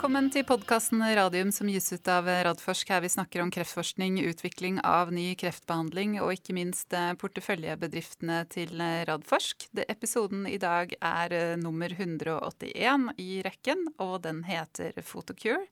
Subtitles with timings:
[0.00, 4.78] Velkommen til podkasten Radium som gis ut av Radforsk, her vi snakker om kreftforskning, utvikling
[4.80, 9.66] av ny kreftbehandling og ikke minst eh, porteføljebedriftene til eh, Radforsk.
[9.76, 15.68] Det, episoden i dag er eh, nummer 181 i rekken, og den heter Photocure.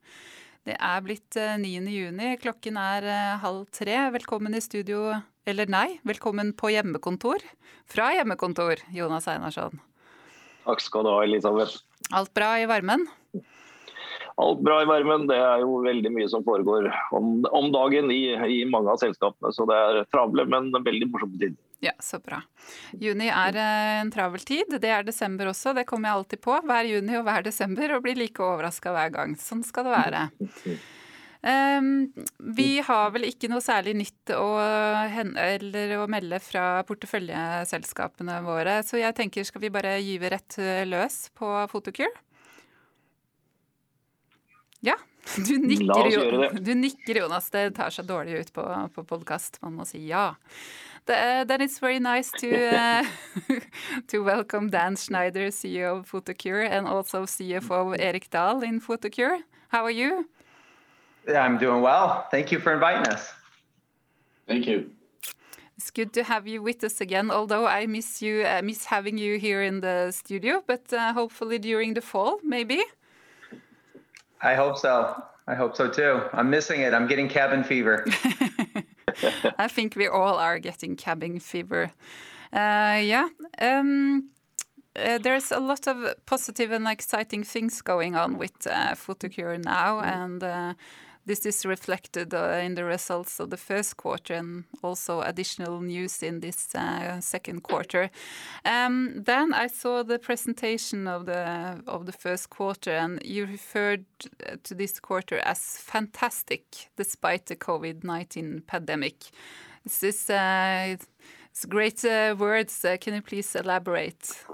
[0.69, 1.73] Det er blitt 9.
[1.89, 3.09] juni, klokken er
[3.41, 3.97] halv tre.
[4.13, 5.07] Velkommen i studio,
[5.49, 7.49] eller nei, velkommen på hjemmekontor.
[7.89, 9.81] Fra hjemmekontor, Jonas Einarsson.
[10.69, 11.81] Takk skal du ha, Elisabeth.
[12.13, 13.09] Alt bra i varmen?
[14.39, 15.27] Alt bra i varmen.
[15.27, 19.51] Det er jo veldig mye som foregår om, om dagen i, i, mange av selskapene.
[19.55, 21.57] Så det er travle, men veldig morsomme tid.
[21.83, 22.41] Ja, så bra.
[22.99, 24.79] Juni er eh, en travel tid.
[24.83, 26.61] Det er desember også, det kommer jeg alltid på.
[26.71, 29.35] Hver juni og hver desember og blir like overraska hver gang.
[29.43, 30.29] Sånn skal det være.
[31.39, 31.91] Um,
[32.59, 39.15] vi har vel ikke noe særlig nytt å, å melde fra porteføljeselskapene våre, så jeg
[39.15, 40.59] tenker skal vi bare gyve rett
[40.91, 42.11] løs på Photocure?
[44.81, 44.95] Ja,
[45.37, 47.51] du nikker, du nikker, Jonas.
[47.51, 49.59] Det tar seg dårlig ut på, på podkast.
[49.63, 50.35] Man må si ja.
[51.09, 53.05] Then it's very nice to uh,
[54.09, 59.41] to welcome Dan Schneider, CEO of Photocure, and also CFO Erik Dahl in Photocure.
[59.69, 60.29] How are you?
[61.27, 62.27] I'm doing well.
[62.31, 63.33] Thank you for inviting us.
[64.47, 64.91] Thank you.
[65.77, 67.31] It's good to have you with us again.
[67.31, 71.59] Although I miss you, uh, miss having you here in the studio, but uh, hopefully
[71.59, 72.83] during the fall, maybe.
[74.41, 75.23] I hope so.
[75.47, 76.23] I hope so too.
[76.33, 76.93] I'm missing it.
[76.93, 78.05] I'm getting cabin fever.
[79.59, 81.91] I think we all are getting cabin fever.
[82.53, 83.29] Uh, yeah.
[83.59, 84.31] Um,
[84.95, 90.01] uh, there's a lot of positive and exciting things going on with uh, Photocure now,
[90.01, 90.75] and uh,
[91.29, 96.23] this is reflected uh, in the results of the first quarter and also additional news
[96.23, 98.11] in this uh, second quarter.
[98.65, 104.07] Um, then I saw the presentation of the first quarter, and you referred
[104.65, 109.31] to this quarter as fantastic despite the COVID-19 pandemic.
[110.01, 110.97] This uh,
[111.51, 112.85] it's great uh, words?
[112.85, 114.45] Uh, can you please elaborate?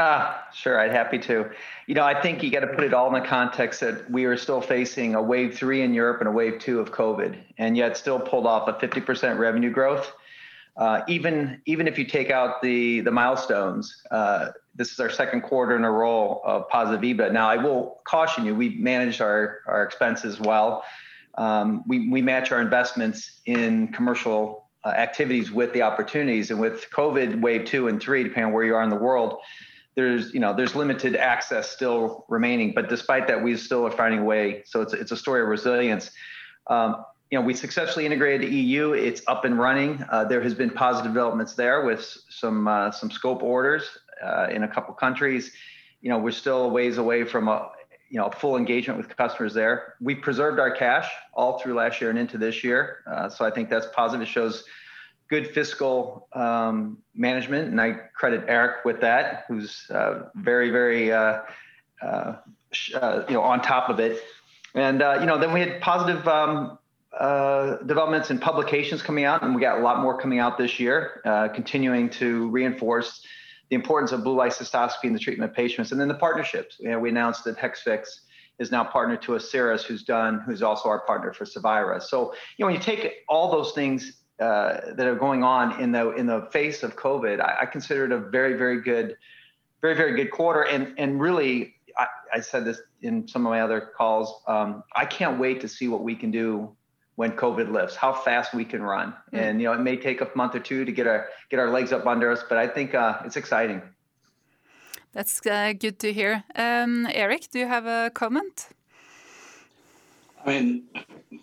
[0.00, 1.50] Ah, sure, I'd happy to.
[1.88, 4.26] You know, I think you got to put it all in the context that we
[4.26, 7.76] are still facing a wave three in Europe and a wave two of COVID, and
[7.76, 10.12] yet still pulled off a 50% revenue growth.
[10.76, 15.40] Uh, even even if you take out the the milestones, uh, this is our second
[15.40, 17.32] quarter in a row of positive EBIT.
[17.32, 20.84] Now, I will caution you: we managed our our expenses well.
[21.34, 26.88] Um, we we match our investments in commercial uh, activities with the opportunities, and with
[26.92, 29.40] COVID wave two and three, depending on where you are in the world
[29.98, 34.20] there's you know there's limited access still remaining but despite that we still are finding
[34.20, 34.62] a way.
[34.64, 36.12] So it's, it's a story of resilience.
[36.68, 40.04] Um, you know we successfully integrated the eu it's up and running.
[40.08, 44.62] Uh, there has been positive developments there with some uh, some scope orders uh, in
[44.62, 45.50] a couple countries.
[46.00, 47.72] You know we're still a ways away from a
[48.08, 49.94] you know full engagement with customers there.
[50.00, 52.98] We preserved our cash all through last year and into this year.
[53.04, 54.22] Uh, so i think that's positive.
[54.28, 54.62] It shows
[55.28, 61.40] good fiscal um, management, and I credit Erik with that, who's uh, very, very, uh,
[62.02, 62.36] uh,
[62.94, 64.22] uh you know, on top of it.
[64.74, 66.78] And uh, you know, then we had positive um,
[67.18, 70.80] uh, developments in publications coming out, and we got a lot more coming out this
[70.80, 71.20] year,
[71.54, 73.22] continuing to reinforce
[73.68, 75.92] the importance of blue light cystoscopy in the treatment of patients.
[75.92, 76.76] And then the partnerships.
[76.78, 78.06] You know, we announced that Hexvix
[78.58, 82.02] is now partnered to Asieris, who's done, who's also our partner for Cevira.
[82.02, 85.92] So, you know, when you take all those things uh, that are going on in
[85.92, 89.16] the in the face of COVID, I, I, consider it a very very good,
[89.80, 90.62] very very good quarter.
[90.62, 94.42] And and really, I, I said this in some of my other calls.
[94.46, 96.74] Um, I can't wait to see what we can do
[97.16, 99.12] when COVID lifts, how fast we can run.
[99.32, 99.38] Mm.
[99.38, 101.70] And you know, it may take a month or two to get our get our
[101.70, 103.82] legs up under us, but I think uh, it's exciting.
[105.12, 106.44] That's uh, good to hear.
[106.54, 108.68] Um, Erik, do you have a comment?
[110.48, 110.84] I mean,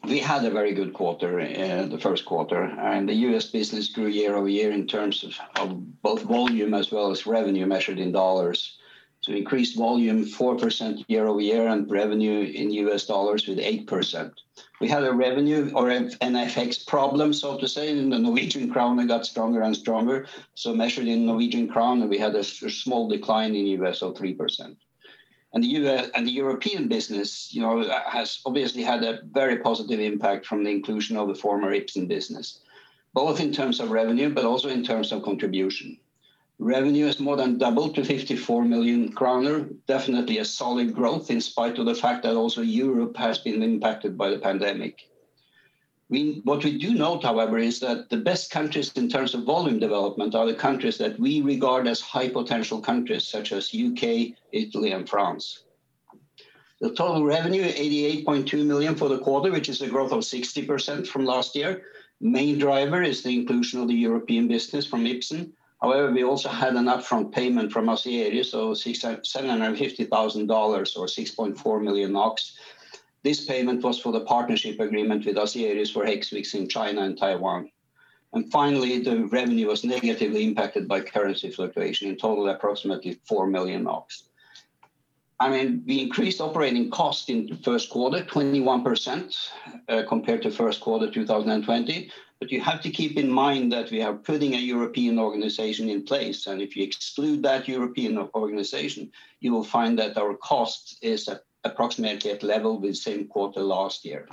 [0.05, 3.45] we had a very good quarter, uh, the first quarter, and the U.S.
[3.45, 5.23] business grew year-over-year in terms
[5.57, 8.80] of both volume as well as revenue measured in dollars.
[9.21, 13.06] So increased volume 4% year-over-year and revenue in U.S.
[13.06, 14.31] dollars with 8%.
[14.81, 19.06] We had a revenue or an FX problem, so to say, and the Norwegian krone
[19.06, 20.25] got stronger and stronger.
[20.56, 24.01] So measured in Norwegian krone, we had a small decline in U.S.
[24.01, 24.75] of 3%.
[25.56, 30.02] And the US and the European business, you know, has obviously had a very positive
[30.02, 32.60] impact from the inclusion of the former Ipsen business,
[33.13, 35.98] both in terms of revenue, but also in terms of contribution.
[36.60, 41.80] Revenue has more than doubled to 54 million kroner, definitely a solid growth in spite
[41.80, 45.07] of the fact that also Europe has been impacted by the pandemic.
[46.10, 49.80] We, what we do note, however, is that the best countries in terms of volume
[49.80, 54.92] development are the countries that we regard as high potential countries, such as UK, Italy,
[54.92, 55.63] and France.
[56.80, 61.25] The total revenue, 88.2 million for the quarter, which is a growth of 60% from
[61.25, 61.81] last year.
[62.22, 65.54] Main driver is the inclusion of the European business from Ipsen.
[65.81, 72.40] However, we also had an upfront payment from Asieris, so $750,000 or 6.4 million NOK.
[73.25, 77.72] This payment was for the partnership agreement with Asieris for Hexvix in China and Taiwan.
[78.33, 83.86] And finally, the revenue was negatively impacted by currency fluctuation, in total approximately 4 million
[83.86, 84.12] NOK.
[85.39, 89.50] I mean, we increased operating cost in the first quarter 21%,
[89.89, 92.12] uh, compared to first quarter 2020.
[92.39, 96.04] But You have to keep in mind that we are putting a European organization in
[96.04, 101.28] place, and if you exclude that European organization, you will find that our cost is
[101.65, 104.27] approximately at level with same quarter last year.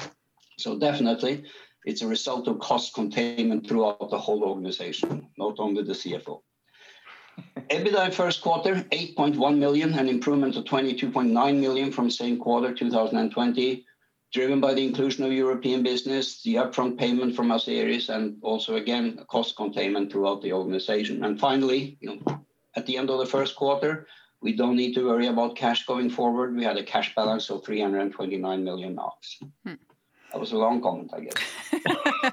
[0.58, 1.44] So definitely
[1.84, 6.42] it's a result of cost containment throughout the whole organization, not only the CFO.
[7.70, 13.84] EBITDA first quarter, 8.1 million, an improvement of 22.9 million from same quarter 2020,
[14.32, 19.18] driven by the inclusion of European business, the upfront payment from Asieris, and also again,
[19.28, 21.24] cost containment throughout the organization.
[21.24, 22.44] And finally, you know,
[22.76, 24.06] at the end of the first quarter,
[24.42, 26.54] we don't need to worry about cash going forward.
[26.54, 29.18] We had a cash balance of 329 million NOK.
[29.64, 29.74] Hmm.
[30.32, 31.34] That was a long comment, I guess.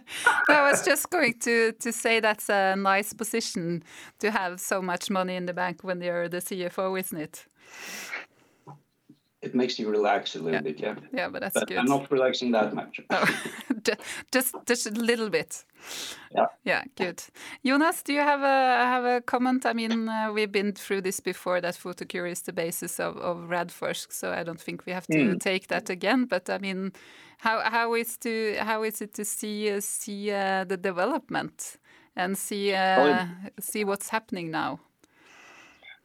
[0.50, 3.84] I was just going to say that's a nice position
[4.20, 7.46] to have so much money in the bank when you're the CFO, isn't it?
[9.42, 10.96] It makes you relax a little bit, yeah.
[11.14, 11.78] Yeah, but that's good.
[11.78, 13.00] I'm not relaxing that much.
[13.10, 13.26] Oh,
[14.32, 15.64] Just just a little bit.
[16.36, 16.48] Yeah.
[16.66, 16.84] Yeah.
[16.96, 17.24] Good.
[17.66, 19.66] Jonas, do you have a have a comment?
[19.66, 23.16] I mean, uh, we've been through this before, that Photocure is the basis of
[23.50, 25.38] Radforsk, so I don't think we have to hmm.
[25.38, 26.26] take that again.
[26.26, 26.92] But I mean,
[27.38, 31.78] how how is to how is it to see uh, see uh, the development
[32.16, 33.28] and see oh,
[33.60, 34.80] see what's happening now?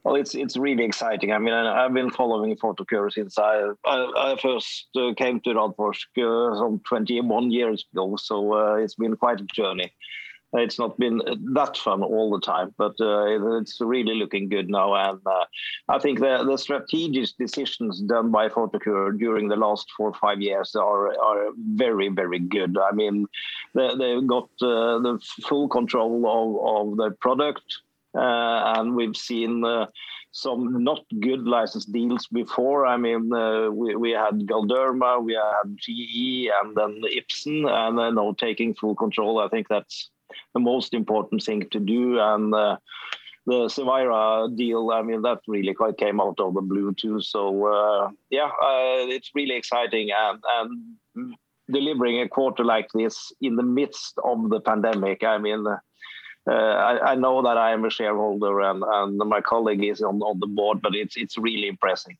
[0.04, 1.32] Well, it's it's really exciting.
[1.32, 6.58] I mean, I've been following Photocure since I I first uh, came to Radforsk uh,
[6.58, 9.94] some 21 years ago, so uh, it's been quite a journey.
[10.56, 11.20] It's not been
[11.54, 14.94] that fun all the time, but it's really looking good now.
[14.94, 15.18] And
[15.88, 20.40] I think the the strategic decisions done by Photocure during the last four or five
[20.40, 22.76] years are are very very good.
[22.78, 23.26] I mean,
[23.74, 25.18] they've got the
[25.48, 26.14] full control
[26.72, 27.64] of the product,
[28.14, 29.86] Uh, and we've seen uh,
[30.32, 32.86] some not good license deals before.
[32.86, 38.14] I mean, uh, we we had Galderma, we had GE, and then Ipsen, and then
[38.14, 39.40] now taking full control.
[39.40, 40.10] I think that's
[40.54, 42.18] the most important thing to do.
[42.20, 42.78] And the
[43.48, 47.20] Cevira deal, I mean, that really quite came out of the blue too.
[47.20, 48.50] So, yeah,
[49.08, 51.34] it's really exciting and
[51.70, 55.24] delivering a quarter like this in the midst of the pandemic.
[55.24, 55.64] I mean,
[56.46, 60.40] Uh, I know that I am a shareholder and and my colleague is on on
[60.40, 62.16] the board, but it's it's really impressive.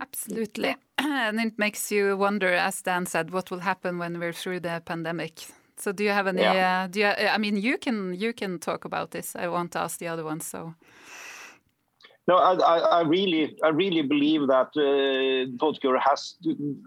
[0.00, 0.76] Absolutely.
[0.98, 4.80] And it makes you wonder, as Dan said, what will happen when we're through the
[4.84, 5.46] pandemic.
[5.76, 6.42] So do you have any?
[6.42, 6.84] Yeah.
[6.84, 9.36] Uh, do you I mean, you can you can talk about this.
[9.36, 10.74] I won't ask the other ones, so.
[12.26, 16.36] No, I I, really I really believe that uh, Photocure has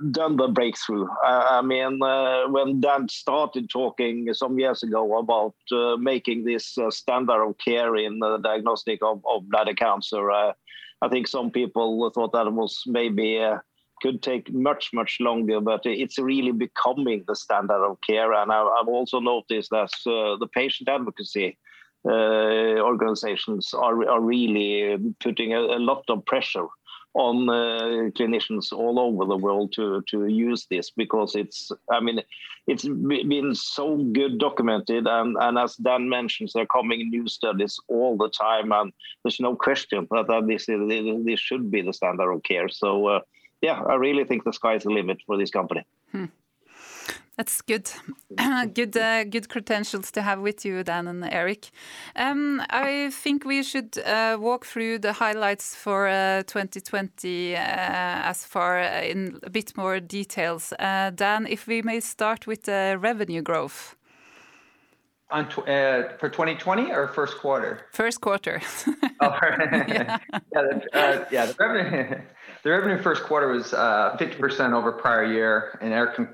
[0.10, 1.08] done the breakthrough.
[1.24, 7.44] I mean, uh, when Dan started talking some years ago about uh, making this standard
[7.48, 10.54] of care in the diagnosis of bladder cancer, I
[11.12, 13.40] think some people thought that was maybe
[14.02, 18.34] could take much much longer, but it's really becoming the standard of care.
[18.34, 21.60] And I've also noticed that the patient advocacy
[22.08, 26.68] Uh, organizations are are really putting a lot of pressure
[27.18, 32.22] on uh, clinicians all over the world to to use this because it's, I mean,
[32.68, 38.18] it's been so good documented and as Dan mentions, there are coming new studies all
[38.18, 42.70] the time, and there's no question that this this should be the standard of care.
[42.70, 43.20] So, uh,
[43.62, 45.84] yeah, I really think the sky is the limit for this company.
[46.12, 46.26] Hmm.
[47.38, 47.90] That's good.
[48.74, 51.70] Good uh, good credentials to have with you, Dan and Erik.
[52.16, 58.80] Um, I think we should uh, walk through the highlights for uh, 2020 as far
[58.80, 60.74] in a bit more details.
[60.80, 63.96] Dan, if we may start with the revenue growth.
[65.30, 67.82] On For 2020 or first quarter?
[67.92, 68.62] First quarter.
[69.20, 69.34] Oh.
[69.88, 70.20] Yeah.
[71.32, 71.46] Yeah,
[72.64, 76.28] the revenue first quarter was 50% over prior year, and Erik can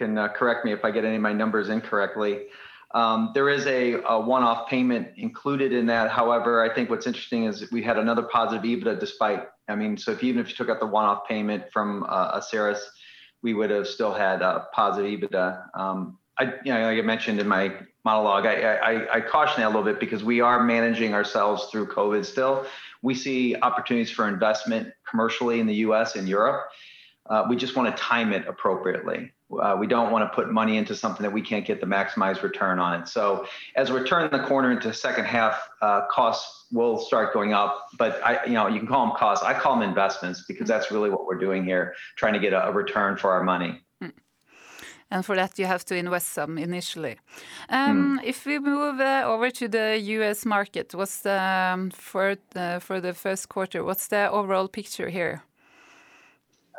[0.00, 2.46] Uh, correct me if I get any of my numbers incorrectly.
[2.92, 6.10] Um, there is a one-off payment included in that.
[6.10, 9.46] However, I think what's interesting is we had another positive EBITDA despite.
[9.68, 12.80] I mean, so if, even if you took out the one-off payment from uh, Asieris,
[13.42, 15.78] we would have still had a positive EBITDA.
[15.78, 17.72] Um, I, you know, like I mentioned in my
[18.04, 21.88] monologue, I, I, I caution that a little bit because we are managing ourselves through
[21.88, 22.66] COVID still.
[23.02, 26.70] We see opportunities for investment commercially in the US and Europe.
[27.30, 29.32] Uh, we just want to time it appropriately.
[29.62, 32.42] Uh, we don't want to put money into something that we can't get the maximized
[32.42, 33.06] return on it.
[33.06, 33.46] So
[33.76, 37.86] as we turn the corner into second half, uh, costs will start going up.
[37.96, 39.44] But I, you know, you can call them costs.
[39.44, 42.68] I call them investments because that's really what we're doing here, trying to get a,
[42.68, 43.80] a return for our money.
[44.00, 44.08] Hmm.
[45.12, 47.16] And for that, you have to invest some initially.
[47.68, 48.24] Um, mm.
[48.24, 50.44] If we move uh, over to the U.S.
[50.44, 53.84] market, what's the um, for the, for the first quarter?
[53.84, 55.42] What's the overall picture here?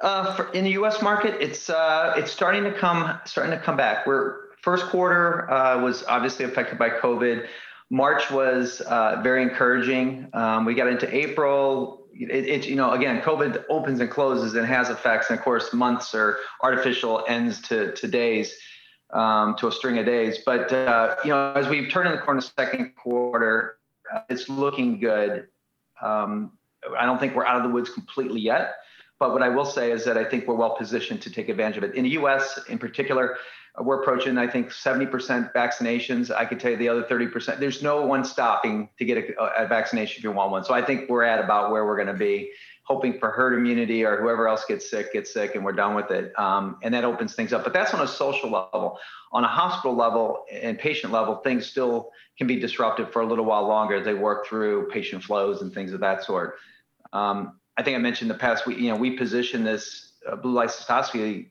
[0.02, 1.02] Uh, for, in the U.S.
[1.02, 4.08] market, it's uh, it's starting to come starting to come back.
[4.08, 7.48] We're first quarter uh, was obviously affected by COVID.
[7.92, 10.28] March was uh, very encouraging.
[10.34, 12.08] Um, we got into April.
[12.14, 15.72] It, it, you know again COVID opens and closes and has effects, and of course
[15.72, 18.58] months are artificial ends to to days.
[19.14, 22.22] Um, to a string of days, but uh, you know, as we've turned in the
[22.22, 23.78] corner, second quarter,
[24.30, 25.48] it's looking good.
[26.02, 26.54] Um,
[26.98, 28.76] I don't think we're out of the woods completely yet,
[29.22, 31.78] but what I will say is that I think we're well positioned to take advantage
[31.78, 31.94] of it.
[31.94, 33.38] In the US, in particular,
[33.80, 36.36] uh, we're approaching, I think, 70% vaccinations.
[36.36, 37.60] I could tell you the other 30%.
[37.60, 40.64] There's no one stopping to get a, a vaccination if you want one.
[40.64, 42.52] So I think we're at about where we're going to be,
[42.82, 46.10] hoping for herd immunity or whoever else gets sick gets sick and we're done with
[46.10, 46.34] it.
[46.40, 47.64] Um, and that opens things up.
[47.64, 48.98] But that's on a social level.
[49.32, 52.10] On a hospital level and patient level, things still
[52.40, 55.72] can be disrupted for a little while longer as they work through patient flows and
[55.72, 56.56] things of that sort.
[57.14, 60.36] Um, I think I mentioned in the past, we, you know, we position this uh,
[60.36, 61.48] blue light cystoscopy,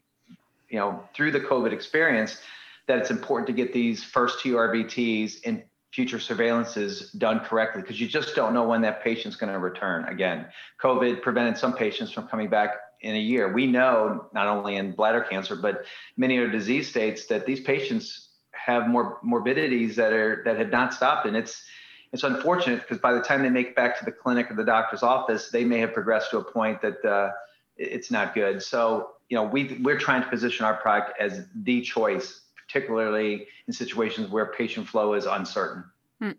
[0.68, 2.40] you know, through the COVID experience,
[2.86, 8.00] that it's important to get these first two RVTs and future surveillances done correctly because
[8.00, 10.04] you just don't know when that patient's going to return.
[10.04, 10.46] Again,
[10.80, 13.52] COVID prevented some patients from coming back in a year.
[13.52, 15.84] We know not only in bladder cancer, but
[16.16, 20.94] many other disease states that these patients have more morbidities that are that have not
[20.94, 21.64] stopped, and it's
[22.12, 24.64] it's unfortunate because by the time they make it back to the clinic or the
[24.64, 27.30] doctor's office, they may have progressed to a point that uh,
[27.76, 28.62] it's not good.
[28.62, 33.72] So, you know, we, we're trying to position our product as the choice, particularly in
[33.72, 35.84] situations where patient flow is uncertain.
[36.20, 36.36] Mm.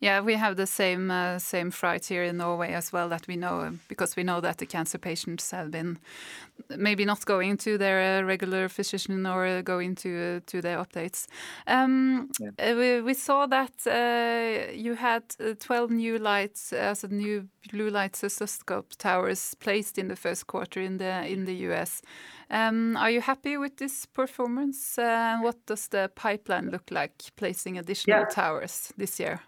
[0.00, 3.08] Yeah, we have the same uh, same fright here in Norway as well.
[3.08, 5.98] That we know because we know that the cancer patients have been
[6.76, 11.26] maybe not going to their uh, regular physician or going to uh, to their updates.
[11.66, 12.50] Um, yeah.
[12.58, 17.48] Uh, we, we, saw that uh, you had uh, 12 new lights as a new
[17.72, 22.02] blue light cystoscope towers placed in the first quarter in the in the US.
[22.50, 24.96] Um, are you happy with this performance?
[24.96, 28.26] what does the pipeline look like placing additional yeah.
[28.26, 29.40] towers this year?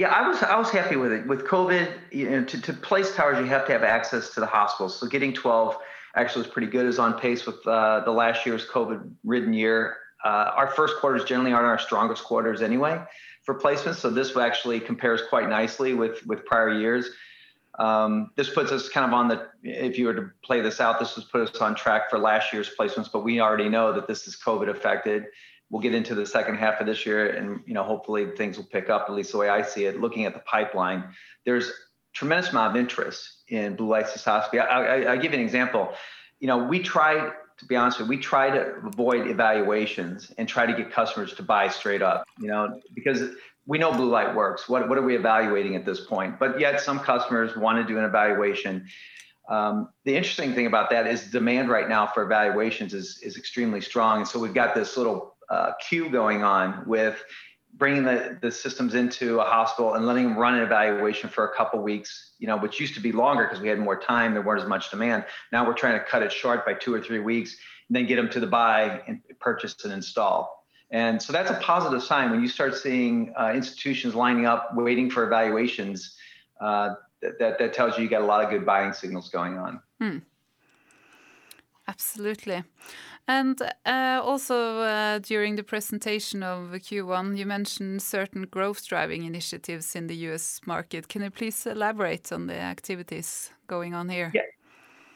[0.00, 1.26] Yeah, I was I was happy with it.
[1.26, 4.46] With COVID, you know, to, to place towers, you have to have access to the
[4.46, 4.98] hospitals.
[4.98, 5.76] So getting 12
[6.16, 6.86] actually was pretty good.
[6.86, 9.98] Is on pace with uh, the last year's COVID-ridden year.
[10.24, 12.98] Uh, our first quarters generally aren't our strongest quarters anyway
[13.42, 17.10] for placements, so this actually compares quite nicely with with prior years.
[17.78, 19.48] Um, this puts us kind of on the.
[19.62, 22.54] If you were to play this out, this would put us on track for last
[22.54, 23.12] year's placements.
[23.12, 25.26] But we already know that this is COVID affected
[25.70, 28.66] we'll get into the second half of this year and you know hopefully things will
[28.66, 31.04] pick up at least the way i see it looking at the pipeline.
[31.44, 31.72] There's
[32.12, 34.60] tremendous amount of interest in blue light cystoscopy.
[34.60, 35.92] I, I, I give you an example.
[36.40, 37.14] You know we try
[37.58, 41.34] to be honest with you we try to avoid evaluations and try to get customers
[41.34, 43.30] to buy straight up you know because
[43.66, 44.68] we know blue light works.
[44.68, 46.40] What, what are we evaluating at this point?
[46.40, 48.88] But yet some customers want to do an evaluation.
[49.48, 53.80] Um, the interesting thing about that is demand right now for evaluations is, is extremely
[53.80, 54.18] strong.
[54.18, 57.22] And so we've got this little uh, queue going on with
[57.74, 61.56] bringing the, the systems into a hospital and letting them run an evaluation for a
[61.56, 64.42] couple weeks, you know, which used to be longer because we had more time, there
[64.42, 65.24] weren't as much demand.
[65.52, 67.56] Now we're trying to cut it short by two or three weeks
[67.88, 70.64] and then get them to the buy and purchase and install.
[70.90, 75.08] And so that's a positive sign when you start seeing uh, institutions lining up, waiting
[75.08, 76.16] for evaluations.
[76.60, 79.80] Uh, that, that tells you you got a lot of good buying signals going on.
[80.00, 80.18] Hmm.
[81.86, 82.64] Absolutely.
[83.38, 89.94] And uh, also uh, during the presentation of Q1, you mentioned certain growth driving initiatives
[89.94, 91.06] in the US market.
[91.06, 94.32] Can you please elaborate on the activities going on here?
[94.34, 94.42] Yeah.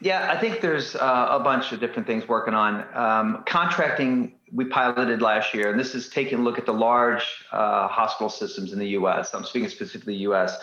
[0.01, 2.85] Yeah, I think there's uh, a bunch of different things working on.
[2.95, 7.27] Um, contracting, we piloted last year, and this is taking a look at the large
[7.51, 9.35] hospital systems in the US.
[9.35, 10.59] I'm speaking specifically US.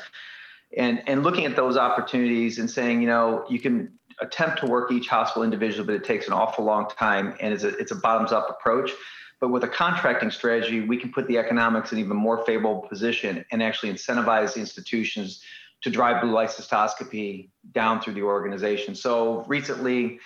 [0.77, 4.91] And, and looking at those opportunities and saying, you know, you can attempt to work
[4.91, 7.95] each hospital individually, but it takes an awful long time and it's a, it's a
[7.95, 8.91] bottoms up approach.
[9.39, 13.43] But with a contracting strategy, we can put the economics in even more favorable position
[13.51, 15.41] and actually incentivize the institutions
[15.81, 18.93] to drive blue light cystoscopy down through the organization.
[18.93, 20.19] So recently,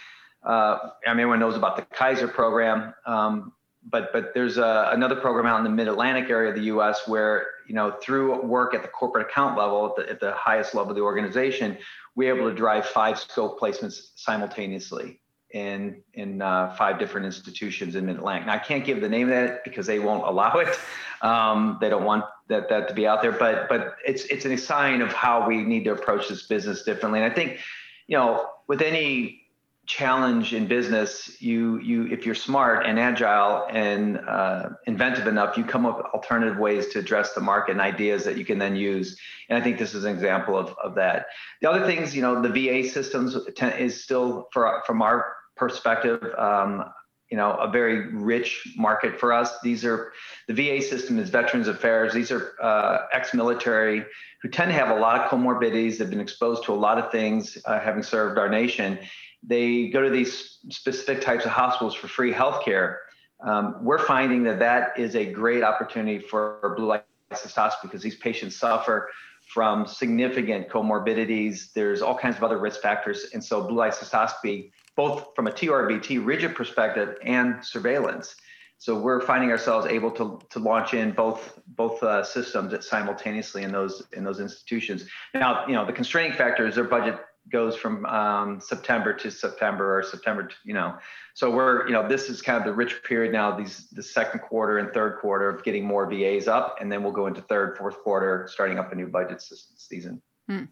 [0.43, 2.93] uh, everyone knows about the Kaiser program.
[3.05, 3.53] Um,
[3.89, 7.07] but but there's a, another program out in the Mid-Atlantic area of the U.S.
[7.07, 10.73] where you know through work at the corporate account level, at the, at the highest
[10.73, 11.77] level of the organization,
[12.15, 15.19] we're able to drive five scope placements simultaneously
[15.51, 18.47] in in uh, five different institutions in Mid-Atlantic.
[18.47, 20.79] Now I can't give the name of that because they won't allow it.
[21.21, 23.31] Um, they don't want that that to be out there.
[23.31, 27.21] But but it's it's a sign of how we need to approach this business differently.
[27.21, 27.59] And I think,
[28.07, 29.44] you know, with any
[29.85, 35.63] challenge in business, you you if you're smart and agile and uh, inventive enough, you
[35.63, 38.75] come up with alternative ways to address the market and ideas that you can then
[38.75, 39.17] use.
[39.49, 41.27] And I think this is an example of, of that.
[41.61, 46.21] The other things, you know, the VA systems is still for from our perspective.
[46.37, 46.85] Um,
[47.31, 49.59] you know, a very rich market for us.
[49.61, 50.13] These are
[50.47, 52.13] the VA system is Veterans Affairs.
[52.13, 54.05] These are uh, ex-military
[54.41, 55.97] who tend to have a lot of comorbidities.
[55.97, 58.99] They've been exposed to a lot of things, uh, having served our nation.
[59.47, 62.97] They go to these specific types of hospitals for free healthcare.
[63.41, 68.15] Um, we're finding that that is a great opportunity for blue light cystoscopy because these
[68.15, 69.09] patients suffer
[69.47, 71.73] from significant comorbidities.
[71.73, 75.51] There's all kinds of other risk factors, and so blue light cystoscopy both from a
[75.51, 78.35] TURBT rigid perspective and surveillance.
[78.77, 83.71] So we're finding ourselves able to, to launch in both both uh, systems simultaneously in
[83.71, 85.07] those in those institutions.
[85.33, 87.19] Now, you know, the constraining factor is their budget
[87.51, 90.97] goes from um, September to September or September to, you know.
[91.33, 94.39] So we're, you know, this is kind of the rich period now, these the second
[94.39, 97.77] quarter and third quarter of getting more VAs up, and then we'll go into third,
[97.77, 99.41] fourth quarter, starting up a new budget
[99.77, 100.21] season.
[100.47, 100.65] Hmm.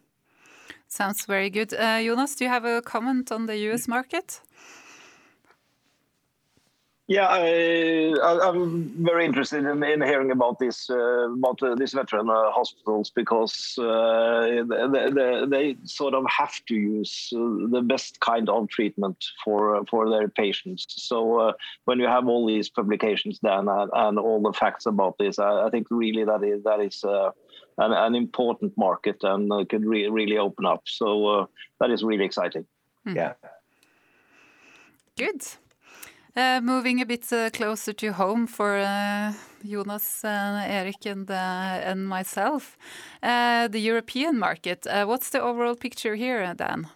[0.88, 1.74] Sounds very good.
[1.74, 4.42] Uh, Jonas, do you have a comment on the US market?
[7.14, 12.28] Yeah, I, am very interested in, in, hearing about this uh, about uh, these veteran
[12.28, 18.20] uh, hospitals because uh, they, they, they, sort of have to use uh, the best
[18.20, 20.88] kind of treatment for uh, for their patients.
[20.88, 21.54] So
[21.86, 25.68] when you have all these publications done and, and all the facts about this, I,
[25.68, 30.40] I, think really that is that is an, an, important market and could re really
[30.40, 30.82] open up.
[30.86, 31.48] So
[31.80, 32.66] that is really exciting.
[33.08, 33.16] Mm.
[33.18, 33.34] Yeah.
[35.16, 35.44] Good.
[36.36, 39.32] Uh, moving a bit uh, closer to home for uh,
[39.64, 42.76] Jonas, Erik, and, and myself,
[43.22, 44.88] the European market.
[45.06, 46.88] what's the overall picture here, Dan?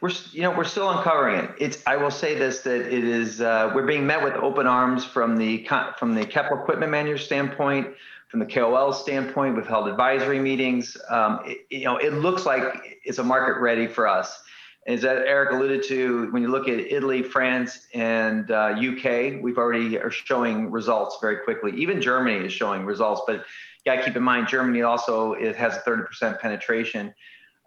[0.00, 1.50] We're, you know, we're still uncovering it.
[1.58, 5.36] It's, I will say this, that it is, we're being met with open arms from
[5.36, 7.88] the, from the capital equipment manager standpoint,
[8.28, 9.54] from the KOL standpoint.
[9.54, 10.96] We've held advisory meetings.
[11.10, 14.40] Um, it, you know, it looks like it's a market ready for us
[14.86, 19.98] as Erik alluded to, when you look at Italy, France, and uh, UK, we've already
[19.98, 21.72] are showing results very quickly.
[21.72, 25.56] Even Germany is showing results, but you got to keep in mind Germany also it
[25.56, 27.12] has a 30% penetration.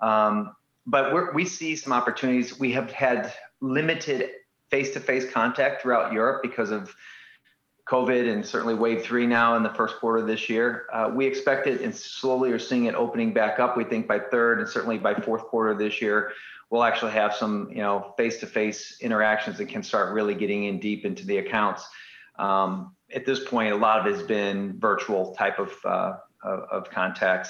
[0.01, 0.55] Um,
[0.85, 2.57] but we see some opportunities.
[2.57, 4.31] We have had limited
[4.71, 6.95] face-to-face contact throughout Europe because of
[7.89, 10.85] COVID and certainly wave three now in the first quarter of this year.
[10.93, 13.75] Uh, we expect it and slowly are seeing it opening back up.
[13.75, 16.31] We think by third and certainly by fourth quarter this year,
[16.69, 21.05] we'll actually have some, you know, face-to-face interactions that can start really getting in deep
[21.05, 21.87] into the accounts.
[22.37, 26.59] Um, at this point, a lot of it has been virtual type of uh, of,
[26.71, 27.49] of, contacts.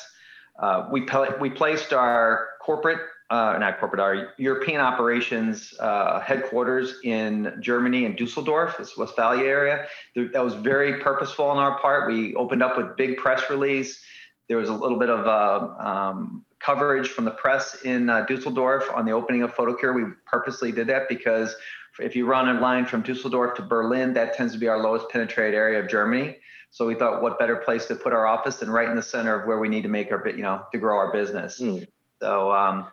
[0.57, 1.05] Uh, we
[1.39, 8.15] we placed our corporate, uh, not corporate, our European operations uh, headquarters in Germany in
[8.15, 9.85] Dusseldorf, this Westphalia area.
[10.15, 12.09] That was very purposeful on our part.
[12.09, 14.01] We opened up with big press release.
[14.49, 18.89] There was a little bit of uh, um, coverage from the press in uh, Dusseldorf
[18.93, 19.95] on the opening of Photocure.
[19.95, 21.55] We purposely did that because
[21.99, 25.09] if you run a line from Dusseldorf to Berlin, that tends to be our lowest
[25.09, 26.37] penetrated area of Germany.
[26.71, 29.39] So we thought, what better place to put our office than right in the center
[29.39, 31.59] of where we need to make our, you know, to grow our business.
[31.59, 31.87] Mm.
[32.21, 32.87] So um,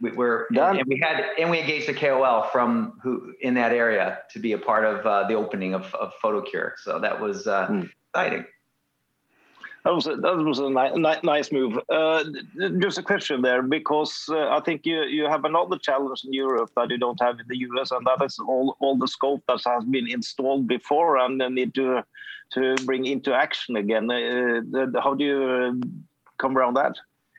[0.00, 0.78] we, are done.
[0.78, 4.52] and we had and we engaged a KOL from who in that area to be
[4.52, 6.72] a part of uh, the opening of, of Photocure.
[6.82, 7.90] So that was uh, mm.
[8.08, 8.44] exciting.
[9.84, 11.78] That was a, that was a ni nice move.
[11.88, 12.24] Uh,
[12.78, 16.70] just a question there, because uh, I think you, you have another challenge in Europe
[16.76, 19.60] that you don't have in the US, and that is all, all the scope that
[19.66, 22.04] has been installed before and then need to
[22.52, 24.10] to bring into action again.
[24.10, 25.80] Uh, how do you
[26.38, 26.96] come around that?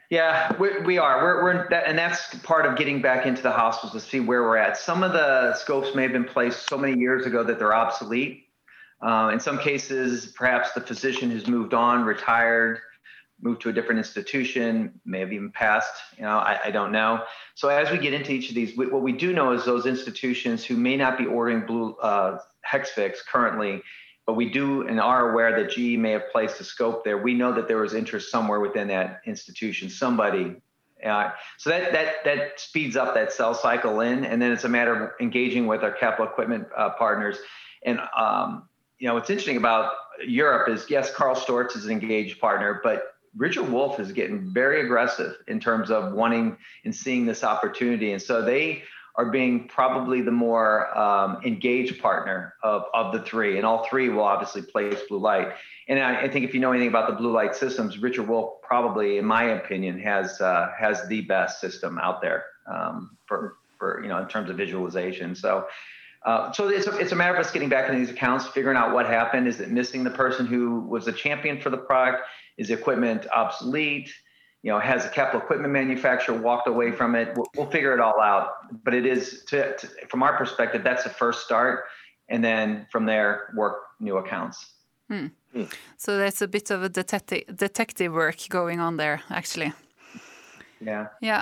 [0.10, 1.24] Yeah, we, we are.
[1.24, 4.44] We're, we're that, and that's part of getting back into the hospitals to see where
[4.44, 4.78] we're at.
[4.78, 8.43] Some of the scopes may have been placed so many years ago that they're obsolete.
[9.04, 12.80] Uh, in some cases, perhaps the physician has moved on, retired,
[13.42, 15.94] moved to a different institution, may have even passed.
[16.18, 17.24] You know, I, I don't know.
[17.56, 19.86] So as we get into each of these, we, what we do know is those
[19.86, 23.82] institutions who may not be ordering blue uh, Hexvix currently,
[24.26, 27.18] but we do and are aware that GE may have placed a scope there.
[27.18, 29.90] We know that there was interest somewhere within that institution.
[29.90, 30.56] Somebody
[31.06, 34.70] uh, so that that that speeds up that cell cycle in, and then it's a
[34.70, 37.38] matter of engaging with our capital equipment uh, partners.
[37.86, 38.70] And um,
[39.04, 39.92] you know, what's interesting about
[40.26, 44.80] Europe is yes, Karl Storz is an engaged partner, but Richard Wolf is getting very
[44.80, 48.14] aggressive in terms of wanting and seeing this opportunity.
[48.14, 48.84] And so they
[49.16, 53.58] are being probably the more um, engaged partner of, of the three.
[53.58, 55.50] And all three will obviously place blue light.
[55.90, 58.62] And I, I, think if you know anything about the blue light systems, Richard Wolf
[58.62, 64.02] probably, in my opinion, has uh, has the best system out there um, for for
[64.02, 65.36] you know in terms of visualization.
[65.36, 65.68] So
[66.26, 68.78] uh, so it's a, it's a matter of us getting back into these accounts, figuring
[68.78, 69.48] out what happened.
[69.48, 72.24] Is it missing the person who was the champion for the product?
[72.58, 74.14] Is the equipment obsolete?
[74.62, 77.36] You know, has a capital equipment manufacturer walked away from it?
[77.36, 78.52] We'll, we'll figure it all out.
[78.84, 81.84] But it is, to, to, from our perspective, that's the first start,
[82.30, 84.74] and then from there, work new accounts.
[85.10, 85.28] Hmm.
[85.52, 85.66] Hmm.
[85.98, 89.74] So that's a bit of a detective detective work going on there, actually.
[90.80, 91.08] Yeah.
[91.22, 91.42] Yeah.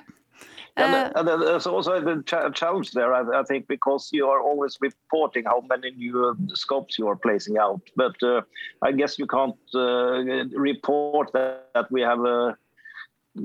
[0.85, 4.77] And, uh, and there's also the challenge there, I, I, think, because you are always
[4.81, 7.81] reporting how many new uh, scopes you are placing out.
[7.95, 8.41] But uh,
[8.81, 10.23] I guess you can't uh,
[10.57, 12.53] report that, that, we have uh,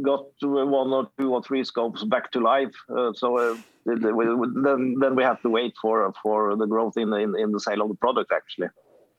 [0.03, 2.75] got one or two or three scopes back to life.
[2.89, 7.53] Uh, so then, then we have to wait for for the growth in, in, in
[7.53, 8.69] the sale of the product, actually.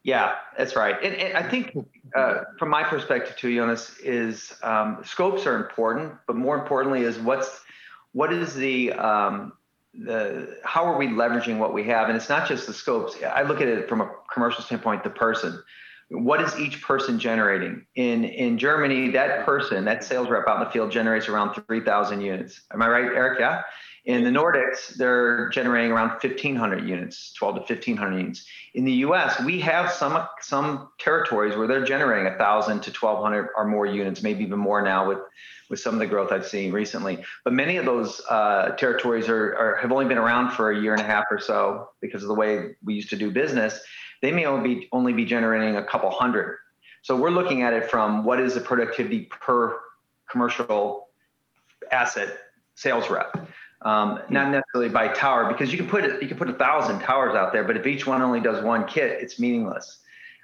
[0.08, 0.95] Yeah, that's right.
[1.03, 1.77] And, and I think,
[2.15, 7.19] uh, from my perspective too, Jonas, is um, scopes are important, but more importantly is
[7.19, 7.62] what's
[8.17, 9.53] what is the um,
[9.93, 12.08] the how are we leveraging what we have?
[12.10, 13.15] And it's not just the scopes.
[13.23, 15.03] I look at it from a commercial standpoint.
[15.03, 15.62] The person,
[16.10, 17.86] what is each person generating?
[17.93, 21.82] In in Germany, that person, that sales rep out in the field generates around three
[21.82, 22.62] thousand units.
[22.73, 23.39] Am I right, Erik?
[23.39, 23.62] Yeah.
[24.08, 28.46] In the Nordics, they're generating around 1,500 units, 12 to 1,500 units.
[28.74, 33.65] In the U.S., we have some some territories where they're generating 1,000 to 1,200 or
[33.65, 35.17] more units, maybe even more now with
[35.70, 37.22] with some of the growth I've seen recently.
[37.43, 40.93] But many of those uh, territories are, are, have only been around for a year
[40.93, 43.78] and a half or so because of the way we used to do business.
[44.22, 46.60] They may only be only be generating a couple hundred.
[47.02, 49.78] So we're looking at it from what is the productivity per
[50.30, 51.10] commercial
[51.91, 52.38] asset
[52.76, 53.36] sales rep
[53.82, 57.00] um, not necessarily by tower because you can put it, you can put a thousand
[57.00, 60.00] towers out there, but if each one only does one kit, it's meaningless.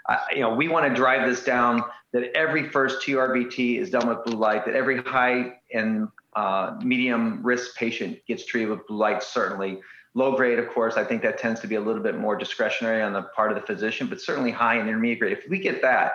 [0.08, 4.08] Uh, you know, we want to drive this down that every first TURBT is done
[4.08, 8.98] with blue light, that every high and uh, medium risk patient gets treated with blue
[8.98, 9.80] light, certainly.
[10.14, 13.02] Low grade, of course, I think that tends to be a little bit more discretionary
[13.02, 15.38] on the part of the physician, but certainly high and intermediate grade.
[15.38, 16.12] If we get that,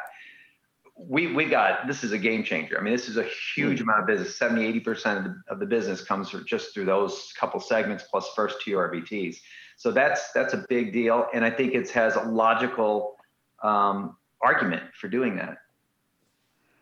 [0.98, 2.78] we we got this is a game changer.
[2.78, 4.36] I mean, this is a huge amount of business.
[4.36, 8.60] 70, 80% of the, of the business comes just through those couple segments plus first
[8.60, 9.36] two RBTs.
[9.76, 13.16] So that's that's a big deal, and I think it has a logical
[13.62, 15.58] um, argument for doing that.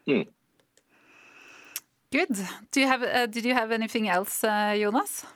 [0.07, 0.22] Hmm.
[2.11, 2.29] Good.
[2.70, 3.02] Do you have?
[3.02, 5.26] Uh, did you have anything else, uh, Jonas?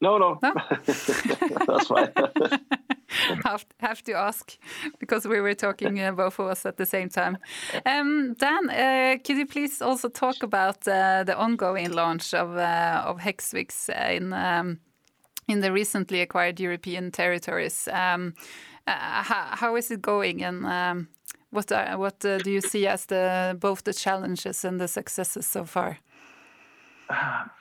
[0.00, 0.38] No, no.
[0.42, 0.52] no?
[0.86, 2.12] That's fine.
[3.44, 4.56] have, have to ask
[4.98, 7.38] because we were talking uh, both of us at the same time.
[7.86, 13.02] Um, Dan, uh, could you please also talk about uh, the ongoing launch of uh,
[13.06, 14.78] of Hexvix in um,
[15.48, 17.88] in the recently acquired European territories?
[17.88, 18.34] Um,
[18.86, 21.08] uh, how, how is it going, and um,
[21.50, 25.46] what are, what uh, do you see as the both the challenges and the successes
[25.46, 25.98] so far?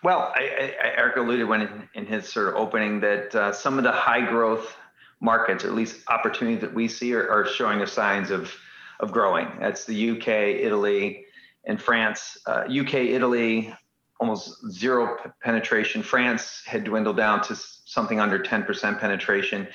[0.04, 3.78] Well, I, I, Erik alluded when in, in, his sort of opening that uh, some
[3.78, 4.78] of the high growth
[5.22, 8.54] markets, or at least opportunities that we see, are, are showing us signs of
[9.00, 9.48] of growing.
[9.60, 11.26] That's the UK, Italy,
[11.66, 12.38] and France.
[12.46, 13.74] Uh, UK, Italy,
[14.20, 16.04] almost zero p- penetration.
[16.04, 19.68] France had dwindled down to something under 10% penetration.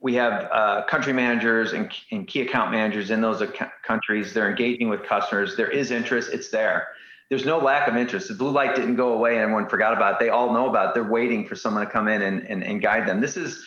[0.00, 4.34] We have uh, country managers and, and, key account managers in those ac- countries.
[4.34, 5.56] They're engaging with customers.
[5.56, 6.30] There is interest.
[6.34, 6.88] It's there
[7.32, 8.28] there's no lack of interest.
[8.28, 10.18] The blue light didn't go away and everyone forgot about it.
[10.18, 10.94] They all know about it.
[10.94, 13.22] They're waiting for someone to come in and, and, and guide them.
[13.22, 13.64] This is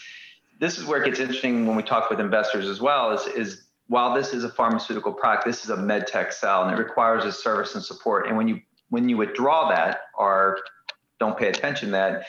[0.59, 3.65] this is where it gets interesting when we talk with investors as well, is, is
[3.87, 7.23] while this is a pharmaceutical product, this is a med tech cell and it requires
[7.25, 8.27] a service and support.
[8.27, 10.59] And when you when you withdraw that or
[11.19, 12.25] don't pay attention that,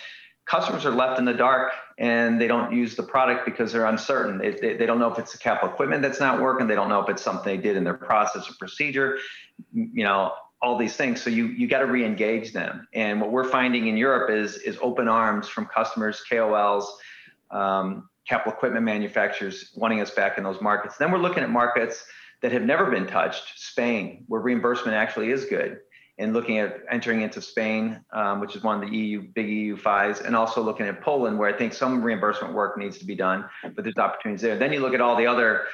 [0.47, 4.39] customers are left in the dark and they don't use the product because they're uncertain.
[4.39, 6.67] They, they, they, don't know if it's the capital equipment that's not working.
[6.67, 9.19] They don't know if it's something they did in their process or procedure.
[9.73, 11.23] You know, all these things.
[11.23, 12.89] So you you got to re-engage them.
[12.93, 16.87] And what we're finding in Europe is is open arms from customers, KOLs,
[17.51, 20.97] um, capital equipment manufacturers wanting us back in those markets.
[20.97, 22.05] Then we're looking at markets
[22.43, 25.79] that have never been touched, Spain, where reimbursement actually is good,
[26.19, 29.77] and looking at entering into Spain, um, which is one of the EU big EU
[29.77, 33.15] fives, and also looking at Poland, where I think some reimbursement work needs to be
[33.15, 34.57] done, but there's opportunities there.
[34.59, 35.65] Then you look at all the other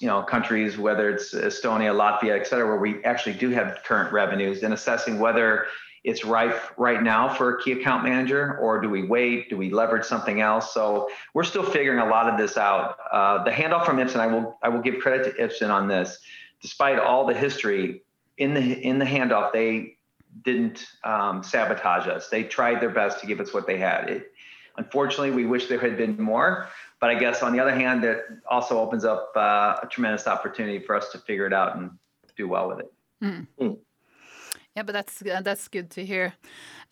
[0.00, 4.12] you know countries, whether it's Estonia, Latvia, et cetera, where we actually do have current
[4.12, 5.66] revenues, and assessing whether
[6.06, 9.50] it's ripe right now for a key account manager, or do we wait?
[9.50, 10.72] Do we leverage something else?
[10.72, 12.96] So we're still figuring a lot of this out.
[13.10, 16.18] Uh, the handoff from Ipsen, I will I will give credit to Ipsen on this.
[16.62, 18.02] Despite all the history
[18.38, 19.96] in the in the handoff, they
[20.44, 22.28] didn't um, sabotage us.
[22.28, 24.08] They tried their best to give us what they had.
[24.08, 24.32] It,
[24.76, 26.68] unfortunately, we wish there had been more.
[27.00, 30.78] But I guess on the other hand, it also opens up uh, a tremendous opportunity
[30.78, 31.90] for us to figure it out and
[32.36, 32.92] do well with it.
[33.24, 33.46] Mm.
[33.60, 33.78] Mm.
[34.76, 36.34] Yeah, but that's uh, that's good to hear.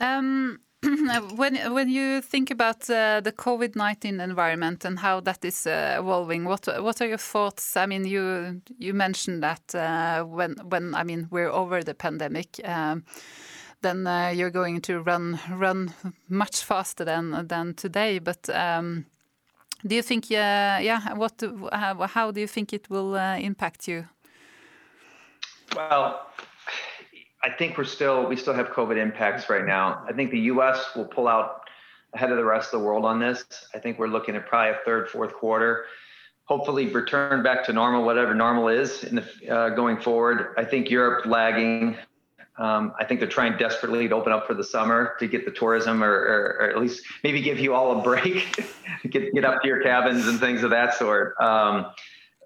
[0.00, 0.58] Um,
[1.36, 5.96] when when you think about uh, the COVID nineteen environment and how that is uh,
[5.98, 7.76] evolving, what what are your thoughts?
[7.76, 12.58] I mean, you you mentioned that uh, when when I mean we're over the pandemic.
[12.64, 13.04] Um,
[13.82, 15.92] then uh, you're going to run run
[16.28, 18.18] much faster than than today.
[18.18, 19.04] But um,
[19.86, 21.00] do you think, uh, yeah,
[22.14, 24.08] how do you think it will impact you?
[25.76, 26.26] Well,
[27.44, 30.02] I think we're still we still have COVID impacts right now.
[30.08, 30.82] I think the U.S.
[30.96, 31.68] will pull out
[32.14, 33.44] ahead of the rest of the world on this.
[33.74, 35.84] I think we're looking at probably a third, fourth quarter.
[36.46, 40.54] Hopefully, return back to normal, whatever normal is in the, uh, going forward.
[40.56, 41.98] I think Europe lagging.
[42.56, 45.50] Um, I think they're trying desperately to open up for the summer to get the
[45.50, 48.58] tourism, or, or, or at least maybe give you all a break,
[49.10, 51.38] get get up to your cabins and things of that sort.
[51.42, 51.92] Um,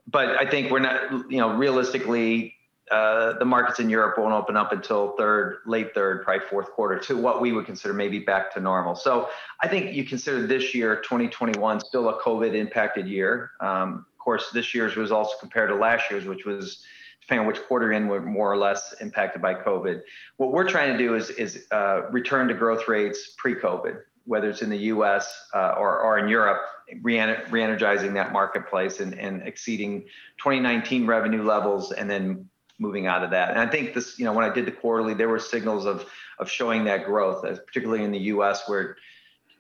[0.09, 2.58] but I think we're not, you know, realistically,
[2.91, 6.99] uh, the markets in Europe won't open up until third, late third, probably fourth quarter
[7.01, 8.95] to what we would consider maybe back to normal.
[8.95, 9.29] So
[9.61, 13.53] I think you consider this year, 2021, still a COVID impacted year.
[13.61, 16.85] Um, of course, this year's results compared to last year's, which was
[17.29, 20.01] depending on which quarter in, were more or less impacted by COVID.
[20.39, 24.63] What we're trying to do is, is uh, return to growth rates pre-COVID, whether it's
[24.63, 25.47] in the U.S.
[25.55, 26.63] Uh, or, or in Europe,
[27.03, 30.03] re-energizing that marketplace and, and exceeding
[30.39, 32.49] 2019 revenue levels, and then
[32.79, 33.51] moving out of that.
[33.51, 36.07] And I think this, you know, when I did the quarterly, there were signals of
[36.39, 38.69] of showing that growth, as particularly in the U.S.
[38.69, 38.97] where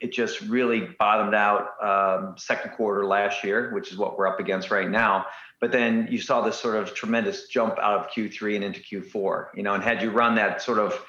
[0.00, 4.38] it just really bottomed out um, second quarter last year, which is what we're up
[4.38, 5.26] against right now.
[5.60, 9.48] But then you saw this sort of tremendous jump out of Q3 and into Q4.
[9.54, 11.00] You know, and had you run that sort of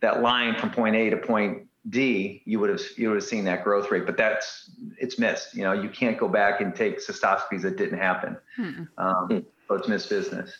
[0.00, 3.44] that line from point A to point D, you would have you would have seen
[3.44, 4.06] that growth rate.
[4.06, 5.54] But that's it's missed.
[5.54, 8.36] You know, you can't go back and take cystoscopies that didn't happen.
[8.56, 8.82] Hmm.
[8.96, 10.56] Um, so it's missed business.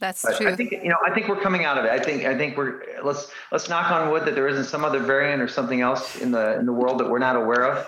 [0.00, 0.48] That's but true.
[0.48, 0.96] I think you know.
[1.04, 1.90] I think we're coming out of it.
[1.90, 2.24] I think.
[2.24, 2.82] I think we're.
[3.02, 6.30] Let's let's knock on wood that there isn't some other variant or something else in
[6.30, 7.86] the in the world that we're not aware of.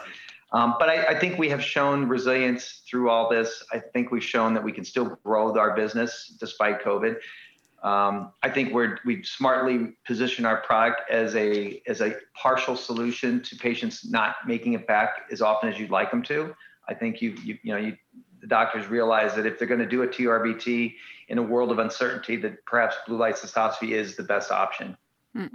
[0.53, 3.63] Um, but I, I, think we have shown resilience through all this.
[3.73, 7.19] I think we've shown that we can still grow our business despite COVID.
[7.85, 13.43] Um, I think we're we smartly position our product as a as a partial solution
[13.45, 16.55] to patients not making it back as often as you'd like them to.
[16.89, 17.97] I think you you you know you
[18.41, 20.95] the doctors realize that if they're going to do a TURBT
[21.29, 24.97] in a world of uncertainty, that perhaps blue light cystoscopy is the best option.
[25.37, 25.51] Mm.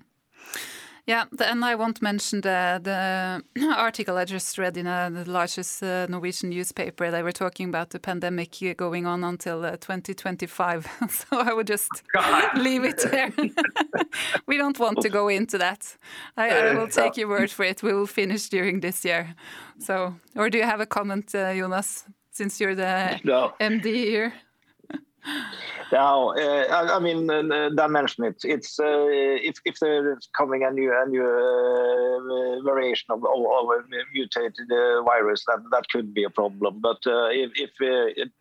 [1.07, 3.43] Yeah, and I won't mention the, the
[3.77, 7.11] article I just read in a, the largest uh, Norwegian newspaper.
[7.11, 10.87] They were talking about the pandemic going on until uh, 2025.
[11.09, 12.57] so I would just God.
[12.57, 13.31] leave it there.
[14.47, 15.95] we don't want to go into that.
[16.37, 17.83] I, I, will take your word for it.
[17.83, 19.35] We will finish during this year.
[19.77, 22.05] So, or do you have a comment, uh, Jonas?
[22.35, 23.53] Since you're the no.
[23.59, 24.33] MD here?
[25.91, 28.41] no, uh, I, I, mean, uh, Dan mentioned it.
[28.43, 29.07] It's uh,
[29.49, 33.81] if if there's coming a new a new uh, variation of, of, of, a
[34.13, 36.79] mutated uh, virus, that that could be a problem.
[36.79, 38.31] But uh, if if it,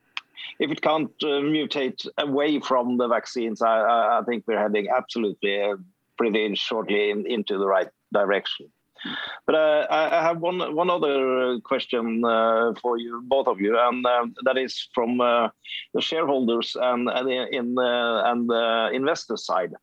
[0.58, 5.72] if it can't mutate away from the vaccines, I, I think we're heading absolutely
[6.18, 8.66] pretty shortly in, into the right direction.
[9.46, 14.04] But uh, I have one one other question uh, for you, both of you, and
[14.06, 15.48] uh, that is from uh,
[15.92, 19.74] the shareholders and and in and the investor side.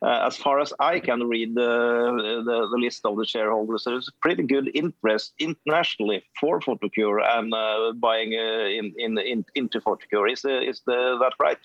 [0.00, 4.08] Uh, as far as I can read the, the, the, list of the shareholders, there's
[4.22, 10.30] pretty good interest internationally for Photocure and uh, buying in, in, in, into Photocure.
[10.30, 11.58] Is, is the, that right?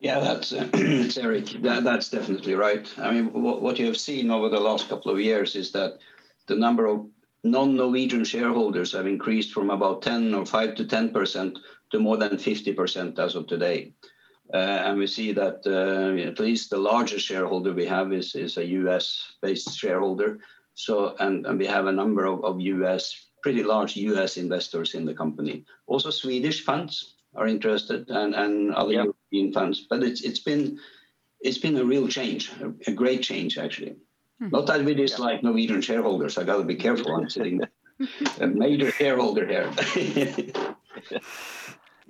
[0.00, 0.66] Yeah, that's uh,
[1.20, 1.62] Erik.
[1.62, 2.90] That, that's definitely right.
[2.98, 5.98] I mean, what, what you have seen over the last couple of years is that
[6.46, 7.06] the number of
[7.44, 11.58] non-Norwegian shareholders have increased from about 10 or 5 to 10 percent
[11.90, 13.92] to more than 50 percent as of today.
[14.52, 18.56] Uh, and we see that uh, at least the largest shareholder we have is, is
[18.56, 20.38] a US-based shareholder.
[20.74, 25.04] So, and, and we have a number of, of US, pretty large US investors in
[25.04, 25.66] the company.
[25.86, 29.04] Also Swedish funds are interested and, and other yeah.
[29.30, 29.86] European funds.
[29.88, 30.78] But it's it's been
[31.40, 33.96] it's been a real change, a, a great change actually.
[34.42, 34.50] Mm-hmm.
[34.50, 35.48] Not that we dislike yeah.
[35.48, 36.38] Norwegian shareholders.
[36.38, 37.14] I got to be careful.
[37.14, 37.70] I'm sitting there.
[38.40, 39.70] a major shareholder here.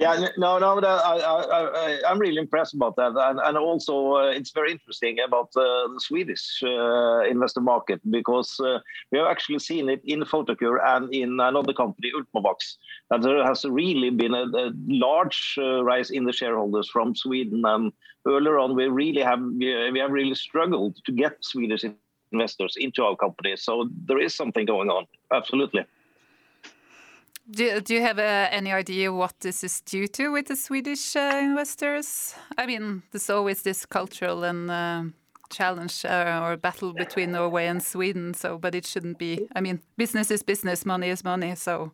[0.00, 4.50] Yeah, no, no, I, I, am really impressed about that, and, and also uh, it's
[4.50, 8.78] very interesting about uh, the Swedish uh, investor market because uh,
[9.12, 12.78] we have actually seen it in Photocure and in another company, Ultimovacs,
[13.10, 17.62] that there has really been a, a large uh, rise in the shareholders from Sweden,
[17.66, 17.92] and
[18.26, 21.84] earlier on we really have we have really struggled to get Swedish
[22.32, 23.54] investors into our company.
[23.56, 25.84] So there is something going on, absolutely.
[27.48, 31.16] Do, do you have uh, any idea what this is due to with the Swedish
[31.16, 32.34] uh, investors?
[32.56, 35.02] I mean, there's always this cultural and uh,
[35.50, 38.34] challenge uh, or battle between Norway and Sweden.
[38.34, 39.48] So, but it shouldn't be.
[39.54, 41.54] I mean, business is business, money is money.
[41.56, 41.92] So.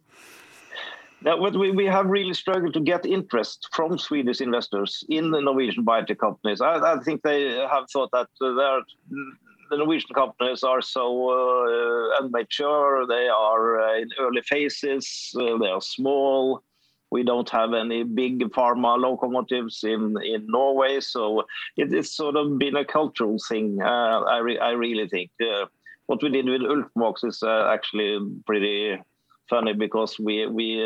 [1.23, 5.85] Now, we, we have really struggled to get interest from Swedish investors in the Norwegian
[5.85, 6.61] biotech companies.
[6.61, 8.83] I, I think they have thought that there
[9.71, 13.07] the Norwegian companies are so uh, immature.
[13.07, 15.35] They are uh, in early phases.
[15.39, 16.63] Uh, they are small.
[17.11, 21.41] We don't have any big pharma locomotives in, in Norway, so
[21.77, 23.79] it, it's sort of been a cultural thing.
[23.81, 25.67] Uh, I, re I really think uh,
[26.07, 28.99] what we did with Ultimovacs is uh, actually pretty
[29.49, 30.83] funny because we we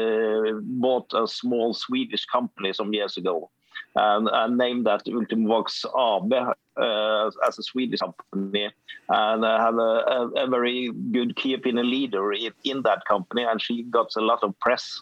[0.62, 3.50] bought a small Swedish company some years ago
[3.96, 6.34] and, and named that Ultimovacs AB
[6.80, 8.70] uh, as a Swedish company,
[9.08, 13.42] and I have a, a, a, very good key opinion leader in, in, that company,
[13.42, 15.00] and she got a lot of press,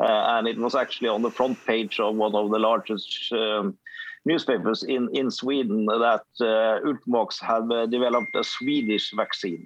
[0.00, 3.32] uh, and it was actually on the front page of one of the largest.
[3.32, 3.78] Um,
[4.24, 9.64] newspapers in, in Sweden that uh, Ultimovacs have uh, developed a Swedish vaccine.